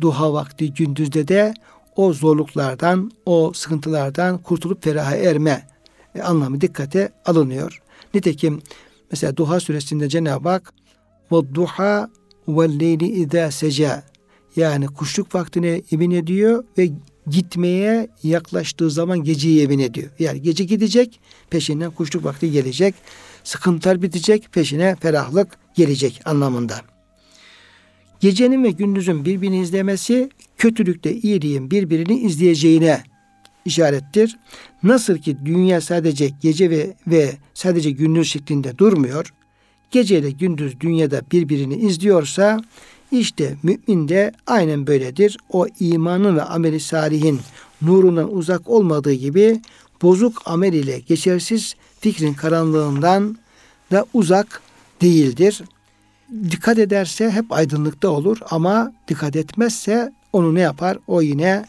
duha 0.00 0.32
vakti 0.32 0.74
gündüzde 0.74 1.28
de 1.28 1.54
o 1.96 2.12
zorluklardan, 2.12 3.10
o 3.26 3.52
sıkıntılardan 3.54 4.38
kurtulup 4.38 4.84
feraha 4.84 5.16
erme 5.16 5.66
e, 6.14 6.22
anlamı 6.22 6.60
dikkate 6.60 7.12
alınıyor. 7.26 7.82
Nitekim 8.14 8.62
mesela 9.10 9.36
Duha 9.36 9.60
suresinde 9.60 10.08
Cenab-ı 10.08 10.48
Hak 10.48 10.72
ve 11.32 11.54
duha 11.54 12.10
ve 12.48 12.78
leyli 12.78 13.08
izâ 13.08 13.50
seca 13.50 14.02
yani 14.56 14.86
kuşluk 14.86 15.34
vaktine 15.34 15.82
emin 15.92 16.10
ediyor 16.10 16.64
ve 16.78 16.90
gitmeye 17.26 18.08
yaklaştığı 18.22 18.90
zaman 18.90 19.24
geceyi 19.24 19.62
emin 19.62 19.78
ediyor. 19.78 20.10
Yani 20.18 20.42
gece 20.42 20.64
gidecek, 20.64 21.20
peşinden 21.50 21.90
kuşluk 21.90 22.24
vakti 22.24 22.50
gelecek. 22.50 22.94
Sıkıntılar 23.44 24.02
bitecek, 24.02 24.52
peşine 24.52 24.96
ferahlık 25.00 25.48
gelecek 25.74 26.20
anlamında. 26.24 26.80
Gecenin 28.20 28.64
ve 28.64 28.70
gündüzün 28.70 29.24
birbirini 29.24 29.60
izlemesi 29.60 30.30
kötülükte 30.58 31.14
iyiliğin 31.14 31.70
birbirini 31.70 32.20
izleyeceğine 32.20 33.02
işarettir. 33.64 34.38
Nasıl 34.82 35.18
ki 35.18 35.36
dünya 35.44 35.80
sadece 35.80 36.30
gece 36.42 36.70
ve, 36.70 36.94
ve 37.06 37.32
sadece 37.54 37.90
gündüz 37.90 38.28
şeklinde 38.28 38.78
durmuyor. 38.78 39.32
Gece 39.90 40.18
ile 40.18 40.30
gündüz 40.30 40.80
dünyada 40.80 41.22
birbirini 41.32 41.74
izliyorsa 41.74 42.60
işte 43.12 43.56
mümin 43.62 44.08
de 44.08 44.32
aynen 44.46 44.86
böyledir. 44.86 45.38
O 45.52 45.66
imanın 45.80 46.36
ve 46.36 46.42
ameli 46.42 46.80
salihin 46.80 47.40
nurundan 47.82 48.36
uzak 48.36 48.68
olmadığı 48.68 49.12
gibi 49.12 49.60
bozuk 50.02 50.42
amel 50.44 50.72
ile 50.72 50.98
geçersiz 50.98 51.74
fikrin 52.00 52.34
karanlığından 52.34 53.36
da 53.92 54.06
uzak 54.14 54.62
değildir 55.02 55.62
dikkat 56.50 56.78
ederse 56.78 57.30
hep 57.30 57.52
aydınlıkta 57.52 58.08
olur 58.08 58.38
ama 58.50 58.92
dikkat 59.08 59.36
etmezse 59.36 60.12
onu 60.32 60.54
ne 60.54 60.60
yapar? 60.60 60.98
O 61.06 61.22
yine 61.22 61.64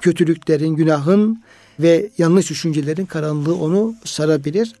kötülüklerin, 0.00 0.76
günahın 0.76 1.42
ve 1.80 2.10
yanlış 2.18 2.50
düşüncelerin 2.50 3.06
karanlığı 3.06 3.54
onu 3.54 3.94
sarabilir. 4.04 4.72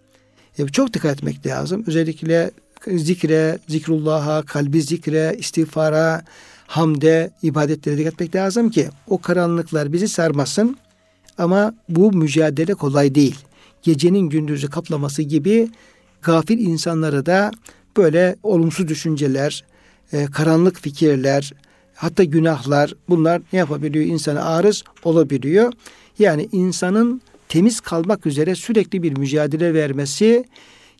E, 0.58 0.66
çok 0.66 0.94
dikkat 0.94 1.18
etmek 1.18 1.46
lazım. 1.46 1.84
Özellikle 1.86 2.50
zikre, 2.86 3.58
zikrullah'a, 3.68 4.42
kalbi 4.42 4.82
zikre, 4.82 5.36
istiğfara, 5.38 6.24
hamde, 6.66 7.30
ibadetlere 7.42 7.98
dikkat 7.98 8.12
etmek 8.12 8.34
lazım 8.34 8.70
ki 8.70 8.88
o 9.06 9.20
karanlıklar 9.20 9.92
bizi 9.92 10.08
sarmasın. 10.08 10.76
Ama 11.38 11.74
bu 11.88 12.12
mücadele 12.12 12.74
kolay 12.74 13.14
değil. 13.14 13.36
Gecenin 13.82 14.28
gündüzü 14.28 14.70
kaplaması 14.70 15.22
gibi 15.22 15.68
gafil 16.22 16.58
insanları 16.58 17.26
da 17.26 17.50
böyle 17.96 18.36
olumsuz 18.42 18.88
düşünceler, 18.88 19.64
e, 20.12 20.26
karanlık 20.26 20.80
fikirler, 20.80 21.52
hatta 21.98 22.24
günahlar 22.24 22.94
bunlar 23.08 23.42
ne 23.52 23.58
yapabiliyor? 23.58 24.04
İnsana 24.04 24.44
arız 24.44 24.84
olabiliyor. 25.04 25.72
Yani 26.18 26.48
insanın 26.52 27.22
temiz 27.48 27.80
kalmak 27.80 28.26
üzere 28.26 28.54
sürekli 28.54 29.02
bir 29.02 29.18
mücadele 29.18 29.74
vermesi, 29.74 30.44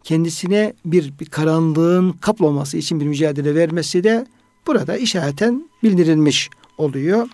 kendisine 0.05 0.73
bir, 0.85 1.13
bir 1.21 1.27
karanlığın 1.27 2.13
kaplaması 2.13 2.79
için 2.79 3.01
bir 3.01 3.07
mücadele 3.07 3.55
vermesi 3.55 4.05
de 4.05 4.27
burada 4.67 4.97
işareten 4.97 5.71
bildirilmiş 5.83 6.51
oluyor. 6.79 7.29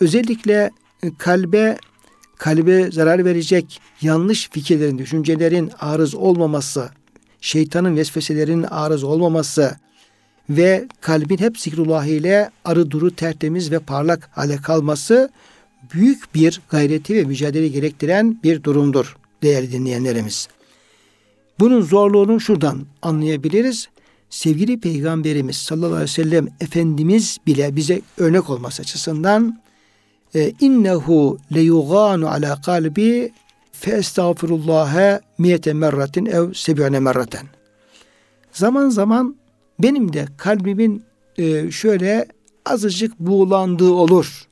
Özellikle 0.00 0.70
e, 1.02 1.14
kalbe 1.18 1.78
kalbe 2.38 2.90
zarar 2.90 3.24
verecek 3.24 3.80
yanlış 4.02 4.50
fikirlerin, 4.50 4.98
düşüncelerin 4.98 5.70
arız 5.80 6.14
olmaması 6.14 6.90
şeytanın 7.40 7.96
vesveselerinin 7.96 8.62
arız 8.62 9.04
olmaması 9.04 9.76
ve 10.50 10.88
kalbin 11.00 11.38
hep 11.38 11.58
zikrullah 11.58 12.04
ile 12.04 12.50
arı 12.64 12.90
duru 12.90 13.10
tertemiz 13.16 13.70
ve 13.70 13.78
parlak 13.78 14.30
hale 14.32 14.56
kalması 14.56 15.30
büyük 15.94 16.34
bir 16.34 16.60
gayreti 16.70 17.14
ve 17.14 17.24
mücadele 17.24 17.68
gerektiren 17.68 18.40
bir 18.42 18.62
durumdur 18.62 19.16
değerli 19.42 19.72
dinleyenlerimiz. 19.72 20.48
Bunun 21.58 21.80
zorluğunu 21.80 22.40
şuradan 22.40 22.86
anlayabiliriz. 23.02 23.88
Sevgili 24.30 24.80
Peygamberimiz 24.80 25.56
sallallahu 25.56 25.94
aleyhi 25.94 26.02
ve 26.10 26.22
sellem 26.22 26.48
Efendimiz 26.60 27.38
bile 27.46 27.76
bize 27.76 28.00
örnek 28.18 28.50
olması 28.50 28.82
açısından 28.82 29.60
e, 30.34 30.52
innehu 30.60 31.38
leyuganu 31.54 32.28
ala 32.28 32.60
kalbi 32.60 33.32
fe 33.72 33.90
estağfirullah'a 33.90 35.20
miyete 35.38 35.72
merratin 35.72 36.26
ev 36.26 36.52
sebüne 36.52 37.00
merraten. 37.00 37.46
Zaman 38.52 38.88
zaman 38.88 39.36
benim 39.82 40.12
de 40.12 40.26
kalbimin 40.36 41.02
e, 41.38 41.70
şöyle 41.70 42.26
azıcık 42.66 43.20
buğulandığı 43.20 43.90
olur. 43.90 44.46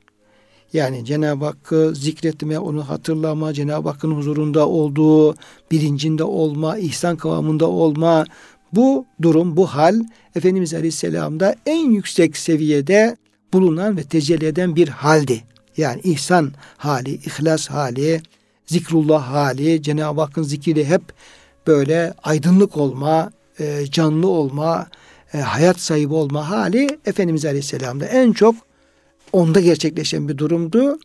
Yani 0.72 1.04
Cenab-ı 1.04 1.44
Hakk'ı 1.44 1.92
zikretme, 1.94 2.58
onu 2.58 2.88
hatırlama, 2.88 3.52
Cenab-ı 3.52 3.88
Hakk'ın 3.88 4.10
huzurunda 4.10 4.68
olduğu, 4.68 5.34
bilincinde 5.70 6.24
olma, 6.24 6.78
ihsan 6.78 7.16
kıvamında 7.16 7.68
olma. 7.68 8.24
Bu 8.72 9.06
durum, 9.22 9.56
bu 9.56 9.66
hal 9.66 10.00
Efendimiz 10.34 10.74
Aleyhisselam'da 10.74 11.54
en 11.66 11.90
yüksek 11.90 12.36
seviyede 12.36 13.16
bulunan 13.52 13.96
ve 13.96 14.02
tecelli 14.02 14.46
eden 14.46 14.76
bir 14.76 14.88
haldi. 14.88 15.42
Yani 15.76 16.00
ihsan 16.04 16.52
hali, 16.76 17.14
ihlas 17.14 17.68
hali, 17.68 18.22
zikrullah 18.66 19.32
hali, 19.32 19.82
Cenab-ı 19.82 20.20
Hakk'ın 20.20 20.42
zikriyle 20.42 20.84
hep 20.84 21.02
böyle 21.66 22.14
aydınlık 22.22 22.76
olma, 22.76 23.30
e, 23.60 23.86
canlı 23.90 24.28
olma, 24.28 24.86
e, 25.34 25.38
hayat 25.38 25.80
sahibi 25.80 26.14
olma 26.14 26.50
hali 26.50 26.98
Efendimiz 27.06 27.44
Aleyhisselam'da 27.44 28.06
en 28.06 28.32
çok 28.32 28.54
onda 29.32 29.60
gerçekleşen 29.60 30.28
bir 30.28 30.38
durumdu. 30.38 30.98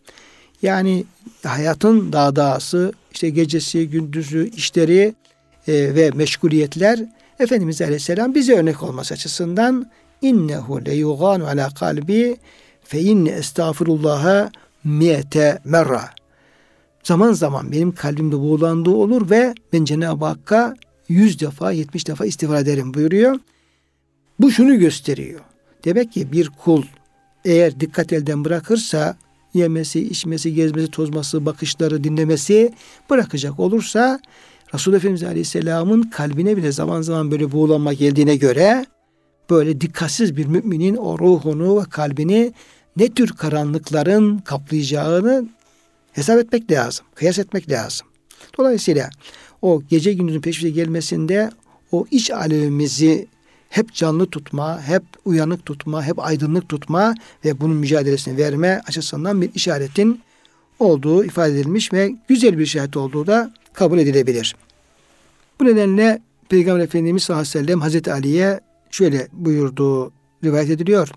Yani 0.62 1.06
hayatın 1.44 2.14
dağdağısı, 2.14 2.94
işte 3.12 3.30
gecesi, 3.30 3.90
gündüzü, 3.90 4.50
işleri 4.50 5.16
e, 5.68 5.74
ve 5.96 6.12
meşguliyetler 6.12 7.00
Efendimiz 7.40 7.82
Aleyhisselam 7.82 8.36
bize 8.36 8.54
örnek 8.54 8.84
olması 8.84 9.14
açısından 9.14 9.92
innehu 10.22 10.86
le 10.86 10.94
yuganu 10.94 11.48
ala 11.48 11.70
kalbi 11.70 12.38
fe 12.84 13.02
inne 13.02 13.30
estağfirullaha 13.30 14.52
miyete 14.84 15.60
merra. 15.66 16.10
Zaman 17.04 17.34
zaman 17.34 17.72
benim 17.72 17.96
kalbimde 17.96 18.40
buğulandığı 18.40 18.92
olur 18.92 19.30
ve 19.30 19.54
ben 19.74 19.86
Cenab-ı 19.86 20.26
Hakk'a 20.26 20.74
yüz 21.10 21.40
defa, 21.40 21.72
yetmiş 21.72 22.08
defa 22.08 22.26
istiğfar 22.26 22.62
ederim 22.62 22.94
buyuruyor. 22.94 23.40
Bu 24.40 24.52
şunu 24.52 24.80
gösteriyor. 24.80 25.40
Demek 25.86 26.12
ki 26.12 26.32
bir 26.32 26.50
kul 26.50 26.84
eğer 27.46 27.80
dikkat 27.80 28.14
elden 28.14 28.46
bırakırsa 28.46 29.18
yemesi, 29.54 30.00
içmesi, 30.00 30.54
gezmesi, 30.54 30.92
tozması, 30.92 31.46
bakışları, 31.46 32.04
dinlemesi 32.04 32.74
bırakacak 33.10 33.60
olursa 33.60 34.20
Resulullah 34.74 34.98
Efendimiz 34.98 35.24
Aleyhisselam'ın 35.24 36.02
kalbine 36.02 36.58
bile 36.58 36.72
zaman 36.72 37.02
zaman 37.02 37.32
böyle 37.32 37.52
buğulanma 37.52 37.94
geldiğine 37.94 38.36
göre 38.36 38.86
böyle 39.50 39.82
dikkatsiz 39.82 40.38
bir 40.38 40.46
müminin 40.46 40.96
o 40.96 41.20
ruhunu 41.20 41.82
ve 41.82 41.84
kalbini 41.90 42.54
ne 42.98 43.10
tür 43.10 43.28
karanlıkların 43.28 44.38
kaplayacağını 44.38 45.50
hesap 46.14 46.40
etmek 46.40 46.72
lazım. 46.72 47.06
Kıyas 47.16 47.40
etmek 47.40 47.70
lazım. 47.70 48.08
Dolayısıyla 48.58 49.10
o 49.62 49.84
gece 49.90 50.14
gündüzün 50.14 50.42
peşine 50.42 50.70
gelmesinde 50.70 51.52
o 51.92 52.06
iç 52.12 52.32
alemimizi 52.32 53.28
hep 53.74 53.94
canlı 53.94 54.26
tutma, 54.26 54.82
hep 54.82 55.04
uyanık 55.26 55.66
tutma, 55.66 56.04
hep 56.04 56.20
aydınlık 56.20 56.70
tutma 56.70 57.16
ve 57.46 57.60
bunun 57.60 57.76
mücadelesini 57.76 58.38
verme 58.38 58.82
açısından 58.88 59.42
bir 59.42 59.50
işaretin 59.56 60.22
olduğu 60.80 61.26
ifade 61.26 61.54
edilmiş 61.54 61.94
ve 61.94 62.12
güzel 62.28 62.58
bir 62.58 62.64
işaret 62.64 62.98
olduğu 62.98 63.28
da 63.28 63.54
kabul 63.74 64.00
edilebilir. 64.00 64.56
Bu 65.60 65.66
nedenle 65.66 66.22
Peygamber 66.50 66.84
Efendimiz 66.84 67.24
sallallahu 67.24 67.42
aleyhi 67.42 67.58
ve 67.58 67.66
sellem 67.66 67.82
Hazreti 67.82 68.14
Ali'ye 68.14 68.60
şöyle 68.92 69.28
buyurduğu 69.32 70.12
rivayet 70.44 70.70
ediliyor. 70.70 71.10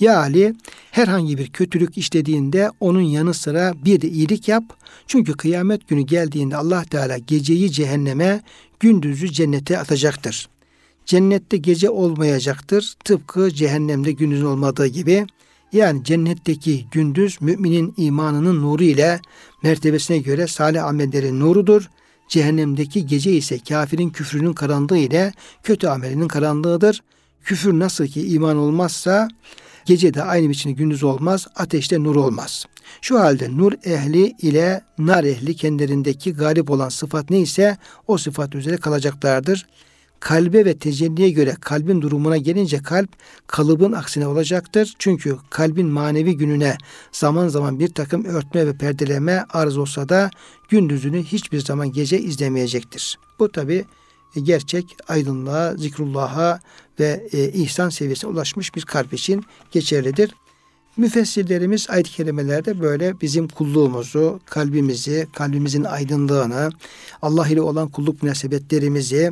Ya 0.00 0.18
Ali 0.18 0.54
herhangi 0.90 1.38
bir 1.38 1.48
kötülük 1.48 1.98
işlediğinde 1.98 2.70
onun 2.80 3.00
yanı 3.00 3.34
sıra 3.34 3.74
bir 3.84 4.00
de 4.00 4.08
iyilik 4.08 4.48
yap. 4.48 4.64
Çünkü 5.06 5.32
kıyamet 5.32 5.88
günü 5.88 6.00
geldiğinde 6.00 6.56
Allah 6.56 6.84
Teala 6.84 7.18
geceyi 7.18 7.72
cehenneme, 7.72 8.42
gündüzü 8.80 9.32
cennete 9.32 9.78
atacaktır. 9.78 10.48
Cennette 11.06 11.56
gece 11.56 11.90
olmayacaktır. 11.90 12.94
Tıpkı 13.04 13.50
cehennemde 13.50 14.12
gündüz 14.12 14.44
olmadığı 14.44 14.86
gibi. 14.86 15.26
Yani 15.72 16.04
cennetteki 16.04 16.86
gündüz 16.90 17.40
müminin 17.40 17.94
imanının 17.96 18.62
nuru 18.62 18.84
ile 18.84 19.20
mertebesine 19.62 20.18
göre 20.18 20.46
salih 20.46 20.84
amellerin 20.84 21.40
nurudur. 21.40 21.90
Cehennemdeki 22.28 23.06
gece 23.06 23.32
ise 23.32 23.58
kafirin 23.58 24.10
küfrünün 24.10 24.52
karanlığı 24.52 24.98
ile 24.98 25.32
kötü 25.62 25.86
amelinin 25.86 26.28
karanlığıdır. 26.28 27.02
Küfür 27.44 27.72
nasıl 27.78 28.06
ki 28.06 28.28
iman 28.28 28.56
olmazsa 28.56 29.28
gece 29.84 30.14
de 30.14 30.22
aynı 30.22 30.48
biçimde 30.48 30.74
gündüz 30.74 31.02
olmaz, 31.02 31.46
ateşte 31.56 32.02
nur 32.02 32.16
olmaz. 32.16 32.66
Şu 33.00 33.20
halde 33.20 33.56
nur 33.56 33.72
ehli 33.84 34.34
ile 34.42 34.84
nar 34.98 35.24
ehli 35.24 35.56
kendilerindeki 35.56 36.32
galip 36.32 36.70
olan 36.70 36.88
sıfat 36.88 37.30
neyse 37.30 37.76
o 38.06 38.18
sıfat 38.18 38.54
üzere 38.54 38.76
kalacaklardır. 38.76 39.66
Kalbe 40.20 40.64
ve 40.64 40.78
tecelliye 40.78 41.30
göre 41.30 41.54
kalbin 41.60 42.02
durumuna 42.02 42.36
gelince 42.36 42.82
kalp 42.82 43.08
kalıbın 43.46 43.92
aksine 43.92 44.26
olacaktır. 44.26 44.94
Çünkü 44.98 45.36
kalbin 45.50 45.86
manevi 45.86 46.36
gününe 46.36 46.76
zaman 47.12 47.48
zaman 47.48 47.78
bir 47.80 47.88
takım 47.88 48.24
örtme 48.24 48.66
ve 48.66 48.76
perdeleme 48.76 49.44
arz 49.50 49.78
olsa 49.78 50.08
da 50.08 50.30
gündüzünü 50.68 51.22
hiçbir 51.22 51.60
zaman 51.60 51.92
gece 51.92 52.18
izlemeyecektir. 52.18 53.18
Bu 53.38 53.52
tabi 53.52 53.84
gerçek 54.42 54.96
aydınlığa, 55.08 55.76
zikrullah'a 55.76 56.60
ve 57.00 57.28
e, 57.32 57.48
ihsan 57.48 57.88
seviyesine 57.88 58.30
ulaşmış 58.30 58.74
bir 58.74 58.82
kalp 58.82 59.14
için 59.14 59.44
geçerlidir. 59.70 60.34
Müfessirlerimiz 60.96 61.90
ayet-i 61.90 62.10
kerimelerde 62.10 62.80
böyle 62.80 63.20
bizim 63.20 63.48
kulluğumuzu, 63.48 64.40
kalbimizi, 64.46 65.26
kalbimizin 65.34 65.84
aydınlığını, 65.84 66.70
Allah 67.22 67.48
ile 67.48 67.60
olan 67.60 67.88
kulluk 67.88 68.22
münasebetlerimizi 68.22 69.30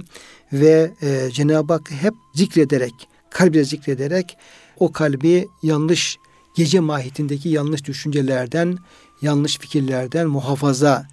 ve 0.53 0.91
e, 1.03 1.31
Cenab-ı 1.33 1.73
Hak 1.73 1.91
hep 1.91 2.15
zikrederek, 2.35 2.95
kalbiyle 3.31 3.65
zikrederek 3.65 4.37
o 4.79 4.93
kalbi 4.93 5.49
yanlış 5.63 6.17
gece 6.57 6.81
mahiyetindeki 6.81 7.49
yanlış 7.49 7.85
düşüncelerden, 7.85 8.79
yanlış 9.23 9.59
fikirlerden 9.59 10.27
muhafaza 10.27 11.07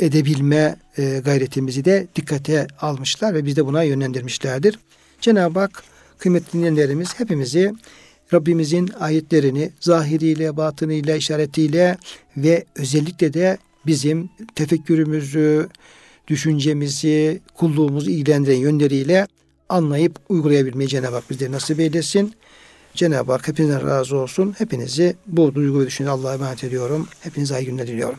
edebilme 0.00 0.76
e, 0.98 1.20
gayretimizi 1.24 1.84
de 1.84 2.08
dikkate 2.16 2.66
almışlar 2.80 3.34
ve 3.34 3.46
biz 3.46 3.56
de 3.56 3.66
buna 3.66 3.82
yönlendirmişlerdir. 3.82 4.78
Cenab-ı 5.20 5.58
Hak 5.58 5.84
kıymetli 6.18 6.52
dinleyenlerimiz 6.52 7.20
hepimizi 7.20 7.72
Rabbimizin 8.32 8.90
ayetlerini 9.00 9.70
zahiriyle, 9.80 10.56
batınıyla, 10.56 11.16
işaretiyle 11.16 11.96
ve 12.36 12.64
özellikle 12.76 13.32
de 13.32 13.58
bizim 13.86 14.30
tefekkürümüzü, 14.54 15.68
düşüncemizi, 16.28 17.40
kulluğumuzu 17.54 18.10
ilgilendiren 18.10 18.56
yönleriyle 18.56 19.26
anlayıp 19.68 20.18
uygulayabilmeyi 20.28 20.88
Cenab-ı 20.88 21.14
Hak 21.14 21.30
bizlere 21.30 21.52
nasip 21.52 21.80
eylesin. 21.80 22.34
Cenab-ı 22.94 23.32
Hak 23.32 23.48
hepinizden 23.48 23.86
razı 23.86 24.16
olsun. 24.16 24.54
Hepinizi 24.58 25.16
bu 25.26 25.54
duygu 25.54 25.80
ve 25.80 25.86
düşünce 25.86 26.10
Allah'a 26.10 26.34
emanet 26.34 26.64
ediyorum. 26.64 27.08
Hepinize 27.20 27.60
iyi 27.60 27.66
günler 27.66 27.86
diliyorum. 27.86 28.18